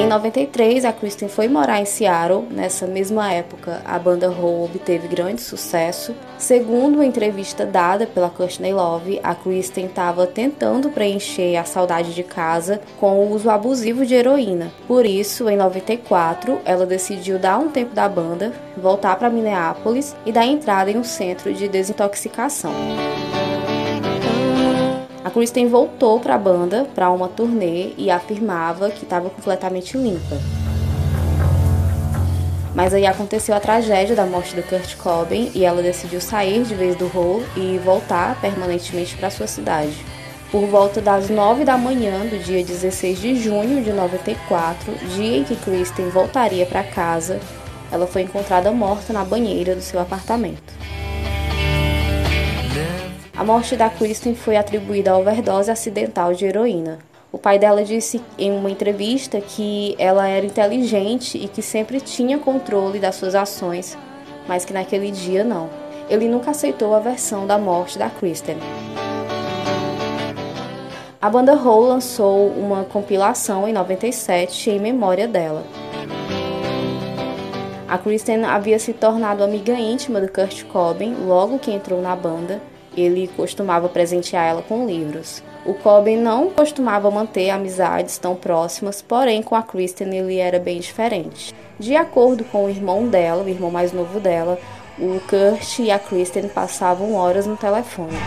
Em 0.02 0.08
93, 0.08 0.84
a 0.84 0.92
Kristen 0.92 1.30
foi 1.30 1.48
morar 1.48 1.80
em 1.80 1.86
Seattle. 1.86 2.48
Nessa 2.50 2.88
mesma 2.88 3.32
época, 3.32 3.84
a 3.86 4.00
banda 4.00 4.32
Hole 4.32 4.66
obteve 4.66 5.08
grande 5.08 5.42
sucesso. 5.42 6.16
Segundo 6.40 6.96
uma 6.96 7.06
entrevista 7.06 7.68
dada 7.68 8.08
pela 8.08 8.28
Courtney 8.28 8.74
Love, 8.74 9.20
a 9.22 9.36
Kristen 9.36 9.86
estava 9.86 10.26
tentando 10.26 10.90
preencher 10.90 11.56
a 11.56 11.66
saudade 11.66 12.16
de 12.16 12.24
casa 12.24 12.82
com 13.00 13.20
o 13.20 13.32
uso 13.32 13.48
abusivo 13.48 14.04
de 14.04 14.16
heroína. 14.16 14.72
Por 14.88 15.06
isso, 15.06 15.48
em 15.48 15.56
94, 15.56 16.60
ela 16.66 16.88
decidiu 16.88 17.38
dar 17.38 17.60
um 17.60 17.70
tempo 17.70 17.94
da 17.94 18.10
banda, 18.10 18.52
voltar 18.76 19.16
para 19.18 19.30
Minneapolis 19.30 20.16
e 20.26 20.32
dar 20.32 20.48
entrada 20.48 20.90
em 20.90 20.98
um 20.98 21.04
centro 21.04 21.54
de 21.54 21.68
desintoxicação. 21.68 22.74
Kristen 25.32 25.68
voltou 25.68 26.20
para 26.20 26.36
a 26.36 26.38
banda 26.38 26.86
para 26.94 27.10
uma 27.10 27.28
turnê 27.28 27.94
e 27.98 28.12
afirmava 28.12 28.90
que 28.90 29.04
estava 29.04 29.30
completamente 29.30 29.98
limpa. 29.98 30.38
Mas 32.76 32.94
aí 32.94 33.06
aconteceu 33.06 33.56
a 33.56 33.60
tragédia 33.60 34.16
da 34.16 34.26
morte 34.26 34.56
do 34.56 34.64
Kurt 34.64 34.96
Cobain 34.98 35.52
e 35.54 35.66
ela 35.66 35.82
decidiu 35.82 36.22
sair 36.22 36.64
de 36.64 36.76
vez 36.76 36.96
do 36.96 37.06
Hole 37.06 37.46
e 37.56 37.78
voltar 37.84 38.40
permanentemente 38.40 39.16
para 39.18 39.30
sua 39.30 39.48
cidade. 39.48 40.06
Por 40.52 40.66
volta 40.68 41.02
das 41.02 41.30
9 41.30 41.64
da 41.64 41.78
manhã 41.78 42.26
do 42.26 42.38
dia 42.44 42.64
16 42.64 43.20
de 43.20 43.36
junho 43.36 43.82
de 43.84 43.92
94, 43.94 44.94
dia 45.16 45.38
em 45.38 45.44
que 45.44 45.56
Kristen 45.56 46.10
voltaria 46.10 46.66
para 46.66 46.84
casa, 46.84 47.40
ela 47.90 48.06
foi 48.06 48.24
encontrada 48.24 48.72
morta 48.72 49.14
na 49.14 49.24
banheira 49.24 49.76
do 49.76 49.82
seu 49.82 50.00
apartamento. 50.00 50.74
A 53.42 53.44
morte 53.44 53.76
da 53.76 53.90
Kristen 53.90 54.36
foi 54.36 54.56
atribuída 54.56 55.14
à 55.14 55.18
overdose 55.18 55.72
acidental 55.72 56.32
de 56.32 56.46
heroína. 56.46 57.00
O 57.32 57.40
pai 57.40 57.58
dela 57.58 57.84
disse 57.84 58.22
em 58.38 58.52
uma 58.52 58.70
entrevista 58.70 59.42
que 59.42 59.96
ela 59.98 60.28
era 60.28 60.46
inteligente 60.46 61.40
e 61.40 61.48
que 61.48 61.60
sempre 61.60 62.00
tinha 62.00 62.38
controle 62.38 63.00
das 63.00 63.16
suas 63.16 63.34
ações, 63.34 63.98
mas 64.48 64.64
que 64.64 64.72
naquele 64.72 65.10
dia 65.10 65.44
não. 65.44 65.72
Ele 66.08 66.28
nunca 66.28 66.52
aceitou 66.52 66.94
a 66.94 67.00
versão 67.00 67.48
da 67.48 67.58
morte 67.58 67.98
da 67.98 68.12
Kristen. 68.12 68.58
A 71.20 71.28
banda 71.28 71.56
Hole 71.56 71.88
lançou 71.88 72.48
uma 72.50 72.84
compilação 72.84 73.68
em 73.68 73.74
97 73.74 74.70
em 74.70 74.80
memória 74.80 75.28
dela. 75.28 75.64
A 77.88 77.98
Kristen 77.98 78.46
havia 78.46 78.78
se 78.78 78.94
tornado 78.94 79.44
amiga 79.44 79.74
íntima 79.74 80.22
do 80.22 80.32
Kurt 80.32 80.64
Cobain 80.66 81.16
logo 81.26 81.58
que 81.58 81.72
entrou 81.72 82.04
na 82.04 82.16
banda 82.16 82.70
ele 82.96 83.30
costumava 83.36 83.88
presentear 83.90 84.46
ela 84.46 84.62
com 84.62 84.86
livros. 84.86 85.44
O 85.66 85.74
Coben 85.74 86.18
não 86.18 86.50
costumava 86.50 87.12
manter 87.12 87.50
amizades 87.50 88.18
tão 88.18 88.36
próximas, 88.36 89.02
porém 89.02 89.44
com 89.44 89.56
a 89.56 89.62
Kristen 89.62 90.16
ele 90.16 90.38
era 90.38 90.60
bem 90.60 90.80
diferente. 90.80 91.54
De 91.80 91.96
acordo 91.96 92.44
com 92.44 92.66
o 92.66 92.70
irmão 92.70 93.08
dela, 93.08 93.44
o 93.44 93.50
irmão 93.50 93.72
mais 93.72 93.92
novo 93.94 94.20
dela, 94.20 94.60
o 95.00 95.20
Kurt 95.22 95.80
e 95.80 95.92
a 95.92 96.00
Kristen 96.00 96.48
passavam 96.48 97.16
horas 97.16 97.46
no 97.46 97.58
telefone. 97.58 98.18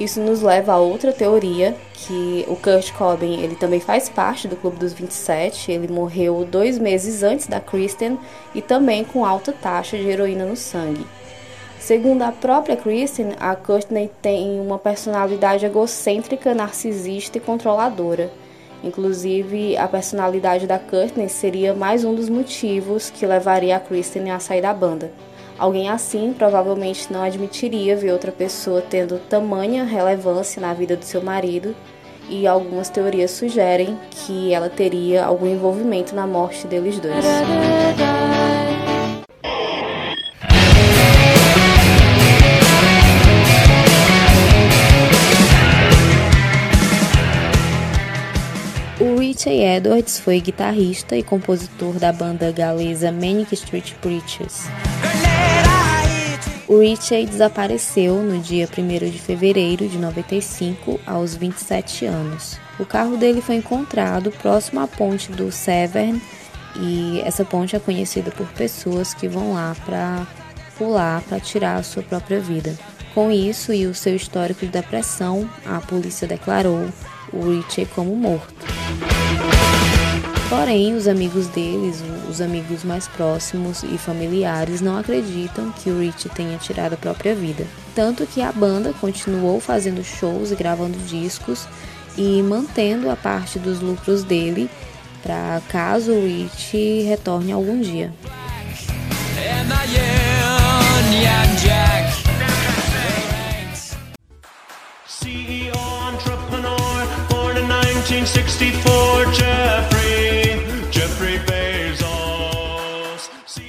Isso 0.00 0.20
nos 0.20 0.42
leva 0.42 0.74
a 0.74 0.78
outra 0.78 1.12
teoria, 1.12 1.76
que 1.92 2.44
o 2.46 2.54
Kurt 2.54 2.92
Cobain 2.92 3.40
ele 3.40 3.56
também 3.56 3.80
faz 3.80 4.08
parte 4.08 4.46
do 4.46 4.54
Clube 4.54 4.76
dos 4.76 4.92
27. 4.92 5.72
Ele 5.72 5.88
morreu 5.88 6.46
dois 6.48 6.78
meses 6.78 7.24
antes 7.24 7.48
da 7.48 7.58
Kristen 7.58 8.16
e 8.54 8.62
também 8.62 9.04
com 9.04 9.24
alta 9.24 9.52
taxa 9.52 9.96
de 9.96 10.08
heroína 10.08 10.44
no 10.44 10.54
sangue. 10.54 11.04
Segundo 11.80 12.22
a 12.22 12.32
própria 12.32 12.76
Kristen, 12.76 13.32
a 13.40 13.54
Courtney 13.56 14.10
tem 14.20 14.60
uma 14.60 14.78
personalidade 14.78 15.64
egocêntrica, 15.64 16.54
narcisista 16.54 17.38
e 17.38 17.40
controladora. 17.40 18.30
Inclusive, 18.84 19.76
a 19.76 19.88
personalidade 19.88 20.66
da 20.66 20.78
Courtney 20.78 21.28
seria 21.28 21.74
mais 21.74 22.04
um 22.04 22.14
dos 22.14 22.28
motivos 22.28 23.10
que 23.10 23.26
levaria 23.26 23.76
a 23.76 23.80
Kristen 23.80 24.30
a 24.30 24.38
sair 24.38 24.60
da 24.60 24.74
banda. 24.74 25.10
Alguém 25.58 25.88
assim 25.88 26.34
provavelmente 26.36 27.12
não 27.12 27.22
admitiria 27.22 27.96
ver 27.96 28.12
outra 28.12 28.30
pessoa 28.30 28.82
tendo 28.82 29.18
tamanha 29.18 29.82
relevância 29.82 30.60
na 30.60 30.72
vida 30.74 30.96
do 30.96 31.04
seu 31.04 31.22
marido, 31.22 31.74
e 32.28 32.46
algumas 32.46 32.90
teorias 32.90 33.30
sugerem 33.30 33.98
que 34.10 34.52
ela 34.52 34.68
teria 34.68 35.24
algum 35.24 35.46
envolvimento 35.46 36.14
na 36.14 36.26
morte 36.26 36.66
deles 36.66 37.00
dois. 37.00 37.24
Richie 49.38 49.62
Edwards 49.62 50.18
foi 50.18 50.40
guitarrista 50.40 51.16
e 51.16 51.22
compositor 51.22 51.94
da 51.94 52.12
banda 52.12 52.50
galesa 52.50 53.12
Manic 53.12 53.54
Street 53.54 53.94
Preachers. 54.00 54.64
O 56.66 56.80
Richie 56.80 57.24
desapareceu 57.24 58.16
no 58.16 58.40
dia 58.40 58.68
1 58.76 59.08
de 59.08 59.20
fevereiro 59.20 59.86
de 59.86 59.96
95, 59.96 60.98
aos 61.06 61.36
27 61.36 62.04
anos. 62.06 62.58
O 62.80 62.84
carro 62.84 63.16
dele 63.16 63.40
foi 63.40 63.54
encontrado 63.54 64.32
próximo 64.32 64.80
à 64.80 64.88
ponte 64.88 65.30
do 65.30 65.52
Severn 65.52 66.20
e 66.74 67.20
essa 67.24 67.44
ponte 67.44 67.76
é 67.76 67.78
conhecida 67.78 68.32
por 68.32 68.48
pessoas 68.54 69.14
que 69.14 69.28
vão 69.28 69.54
lá 69.54 69.76
para 69.86 70.26
pular 70.76 71.22
para 71.22 71.38
tirar 71.38 71.76
a 71.76 71.84
sua 71.84 72.02
própria 72.02 72.40
vida. 72.40 72.76
Com 73.14 73.30
isso 73.30 73.72
e 73.72 73.86
o 73.86 73.94
seu 73.94 74.16
histórico 74.16 74.66
de 74.66 74.72
depressão, 74.72 75.48
a 75.64 75.80
polícia 75.80 76.26
declarou 76.26 76.88
o 77.32 77.50
Richie 77.50 77.86
como 77.86 78.14
morto. 78.14 78.54
Porém, 80.48 80.94
os 80.94 81.06
amigos 81.06 81.46
deles, 81.48 82.02
os 82.28 82.40
amigos 82.40 82.82
mais 82.82 83.06
próximos 83.06 83.82
e 83.82 83.98
familiares, 83.98 84.80
não 84.80 84.96
acreditam 84.96 85.70
que 85.70 85.90
o 85.90 86.00
Rich 86.00 86.30
tenha 86.30 86.56
tirado 86.56 86.94
a 86.94 86.96
própria 86.96 87.34
vida. 87.34 87.66
Tanto 87.94 88.26
que 88.26 88.40
a 88.40 88.50
banda 88.50 88.94
continuou 88.98 89.60
fazendo 89.60 90.02
shows 90.02 90.50
e 90.50 90.54
gravando 90.54 90.96
discos 91.06 91.66
e 92.16 92.42
mantendo 92.42 93.10
a 93.10 93.16
parte 93.16 93.58
dos 93.58 93.80
lucros 93.80 94.24
dele 94.24 94.70
para 95.22 95.60
caso 95.68 96.12
o 96.12 96.24
Rich 96.24 97.02
retorne 97.02 97.52
algum 97.52 97.80
dia. 97.80 98.12
CEO 99.34 101.57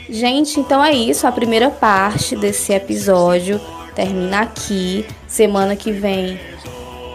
Gente, 0.10 0.60
então 0.60 0.84
é 0.84 0.92
isso. 0.92 1.26
A 1.26 1.32
primeira 1.32 1.70
parte 1.70 2.36
desse 2.36 2.74
episódio 2.74 3.60
termina 3.96 4.42
aqui. 4.42 5.06
Semana 5.28 5.76
que 5.78 5.92
vem 5.92 6.38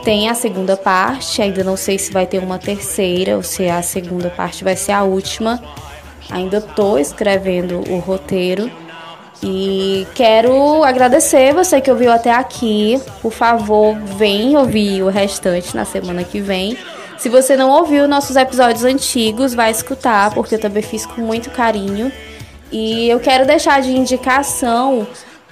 tem 0.05 0.30
a 0.30 0.34
segunda 0.34 0.74
parte. 0.76 1.42
Ainda 1.42 1.62
não 1.62 1.76
sei 1.76 1.99
se 1.99 2.11
vai 2.11 2.26
ter 2.26 2.38
uma 2.38 2.59
terceira 2.59 3.36
ou 3.36 3.42
se 3.42 3.68
a 3.68 3.82
segunda 3.82 4.30
parte 4.30 4.64
vai 4.64 4.74
ser 4.74 4.92
a 4.92 5.03
última. 5.03 5.62
Ainda 6.30 6.62
tô 6.62 6.97
escrevendo 6.97 7.82
o 7.90 7.99
roteiro. 7.99 8.70
E 9.42 10.07
quero 10.14 10.82
agradecer 10.82 11.53
você 11.53 11.80
que 11.80 11.90
ouviu 11.90 12.11
até 12.11 12.32
aqui. 12.32 12.99
Por 13.20 13.32
favor, 13.32 13.95
vem 14.16 14.57
ouvir 14.57 15.03
o 15.03 15.11
restante 15.11 15.76
na 15.76 15.84
semana 15.84 16.24
que 16.24 16.40
vem. 16.40 16.78
Se 17.24 17.30
você 17.30 17.56
não 17.56 17.70
ouviu 17.70 18.06
nossos 18.06 18.36
episódios 18.36 18.84
antigos, 18.84 19.54
vai 19.54 19.70
escutar, 19.70 20.34
porque 20.34 20.56
eu 20.56 20.60
também 20.60 20.82
fiz 20.82 21.06
com 21.06 21.22
muito 21.22 21.48
carinho. 21.48 22.12
E 22.70 23.08
eu 23.08 23.18
quero 23.18 23.46
deixar 23.46 23.80
de 23.80 23.96
indicação 23.96 25.06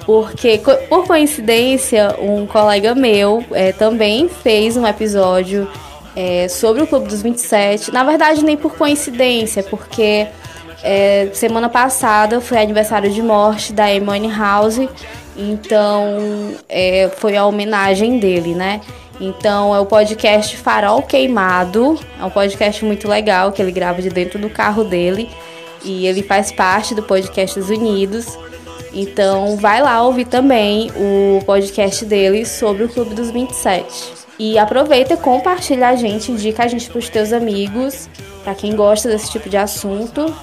porque, 0.04 0.60
por 0.90 1.06
coincidência, 1.06 2.14
um 2.20 2.46
colega 2.46 2.94
meu 2.94 3.42
é, 3.52 3.72
também 3.72 4.28
fez 4.28 4.76
um 4.76 4.86
episódio 4.86 5.66
é, 6.14 6.46
sobre 6.46 6.82
o 6.82 6.86
Clube 6.86 7.08
dos 7.08 7.22
27. 7.22 7.90
Na 7.90 8.04
verdade, 8.04 8.44
nem 8.44 8.54
por 8.54 8.76
coincidência, 8.76 9.62
porque 9.62 10.26
é, 10.82 11.30
semana 11.32 11.70
passada 11.70 12.38
foi 12.38 12.58
aniversário 12.58 13.10
de 13.10 13.22
morte 13.22 13.72
da 13.72 13.86
Amy 13.86 14.30
House, 14.30 14.78
então 15.34 16.52
é, 16.68 17.10
foi 17.16 17.34
a 17.34 17.46
homenagem 17.46 18.18
dele, 18.18 18.54
né? 18.54 18.82
Então 19.20 19.74
é 19.74 19.80
o 19.80 19.86
podcast 19.86 20.56
Farol 20.56 21.02
Queimado, 21.02 21.98
é 22.20 22.24
um 22.24 22.30
podcast 22.30 22.84
muito 22.84 23.06
legal 23.06 23.52
que 23.52 23.60
ele 23.60 23.70
grava 23.70 24.02
de 24.02 24.08
dentro 24.08 24.38
do 24.38 24.50
carro 24.50 24.84
dele 24.84 25.30
e 25.84 26.06
ele 26.06 26.22
faz 26.22 26.50
parte 26.50 26.94
do 26.94 27.02
podcast 27.02 27.58
Unidos. 27.60 28.38
Então 28.92 29.56
vai 29.56 29.80
lá 29.80 30.02
ouvir 30.02 30.26
também 30.26 30.90
o 30.96 31.42
podcast 31.44 32.04
dele 32.04 32.44
sobre 32.44 32.84
o 32.84 32.88
Clube 32.88 33.14
dos 33.14 33.30
27. 33.30 34.22
E 34.38 34.58
aproveita 34.58 35.14
e 35.14 35.16
compartilha 35.16 35.88
a 35.88 35.96
gente, 35.96 36.32
indica 36.32 36.64
a 36.64 36.66
gente 36.66 36.90
para 36.90 36.98
os 36.98 37.08
teus 37.08 37.32
amigos, 37.32 38.08
para 38.42 38.54
quem 38.54 38.74
gosta 38.74 39.08
desse 39.08 39.30
tipo 39.30 39.48
de 39.48 39.56
assunto. 39.56 40.34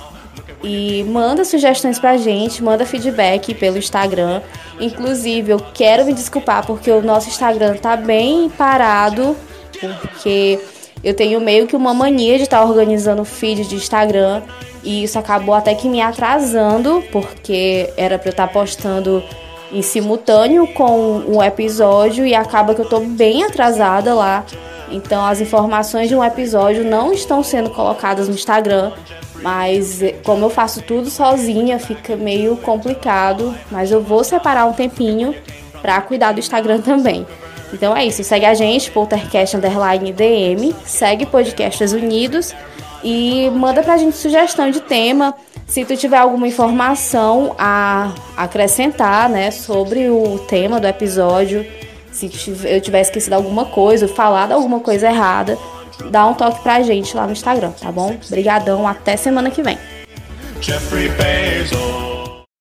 E 0.62 1.03
manda 1.05 1.45
sugestões 1.45 1.97
pra 1.97 2.18
gente, 2.18 2.62
manda 2.62 2.86
feedback 2.86 3.53
pelo 3.53 3.78
Instagram. 3.78 4.41
Inclusive, 4.80 5.51
eu 5.51 5.60
quero 5.74 6.05
me 6.05 6.14
desculpar 6.14 6.66
porque 6.66 6.91
o 6.91 7.01
nosso 7.01 7.30
Instagram 7.30 7.76
tá 7.78 7.95
bem 7.95 8.49
parado, 8.49 9.38
porque 9.80 10.60
eu 11.03 11.14
tenho 11.14 11.39
meio 11.39 11.66
que 11.66 11.76
uma 11.76 11.93
mania 11.93 12.38
de 12.38 12.43
estar 12.43 12.60
tá 12.60 12.66
organizando 12.66 13.24
feed 13.24 13.66
de 13.66 13.76
Instagram 13.76 14.41
e 14.84 15.03
isso 15.03 15.18
acabou 15.18 15.55
até 15.55 15.74
que 15.74 15.88
me 15.88 16.01
atrasando, 16.01 17.03
porque 17.12 17.91
era 17.95 18.18
para 18.18 18.30
eu 18.30 18.32
estar 18.32 18.47
tá 18.47 18.53
postando 18.53 19.24
em 19.72 19.82
simultâneo 19.82 20.68
com 20.68 21.24
o 21.28 21.43
episódio 21.43 22.26
e 22.26 22.34
acaba 22.34 22.74
que 22.74 22.82
eu 22.82 22.89
tô 22.89 22.99
bem 23.01 23.43
atrasada 23.43 24.14
lá. 24.14 24.45
Então 24.92 25.26
as 25.26 25.42
informações 25.42 26.10
de 26.10 26.16
um 26.16 26.24
episódio 26.24 26.84
não 26.84 27.14
estão 27.14 27.44
sendo 27.44 27.70
colocadas 27.70 28.28
no 28.28 28.34
Instagram, 28.34 28.92
mas 29.42 30.02
eh, 30.02 30.16
como 30.24 30.46
eu 30.46 30.50
faço 30.50 30.82
tudo 30.82 31.10
sozinha, 31.10 31.80
fica 31.80 32.16
meio 32.16 32.58
complicado, 32.58 33.56
mas 33.72 33.92
eu 33.92 34.02
vou 34.02 34.24
separar 34.24 34.66
um 34.66 34.74
tempinho 34.74 35.34
para 35.82 36.02
cuidar 36.02 36.32
do 36.34 36.40
Instagram 36.40 36.82
também. 36.82 37.26
Então 37.74 37.96
é 37.96 38.06
isso, 38.06 38.24
segue 38.24 38.46
a 38.46 38.54
gente, 38.54 38.92
Poltercast 38.92 39.56
Underline 39.56 40.12
DM, 40.12 40.76
segue 40.86 41.26
Podcasts 41.26 41.94
Unidos 41.94 42.54
e 43.04 43.50
manda 43.52 43.84
pra 43.84 43.98
gente 43.98 44.18
sugestão 44.18 44.70
de 44.72 44.82
tema. 44.82 45.36
Se 45.68 45.86
tu 45.86 45.96
tiver 45.96 46.18
alguma 46.18 46.48
informação 46.48 47.56
a 47.58 48.12
acrescentar, 48.36 49.30
né, 49.30 49.52
sobre 49.52 50.10
o 50.10 50.40
tema 50.48 50.80
do 50.80 50.88
episódio, 50.88 51.64
se 52.28 52.67
eu 52.67 52.82
tiver 52.82 53.01
esquecido 53.01 53.34
alguma 53.34 53.65
coisa, 53.65 54.07
falado 54.07 54.51
alguma 54.51 54.80
coisa 54.80 55.07
errada, 55.07 55.57
dá 56.09 56.26
um 56.26 56.34
toque 56.34 56.61
pra 56.61 56.82
gente 56.82 57.15
lá 57.15 57.26
no 57.26 57.32
Instagram, 57.32 57.72
tá 57.72 57.91
bom? 57.91 58.17
Obrigadão, 58.28 58.88
até 58.88 59.15
semana 59.15 59.49
que 59.51 59.61
vem. 59.61 59.78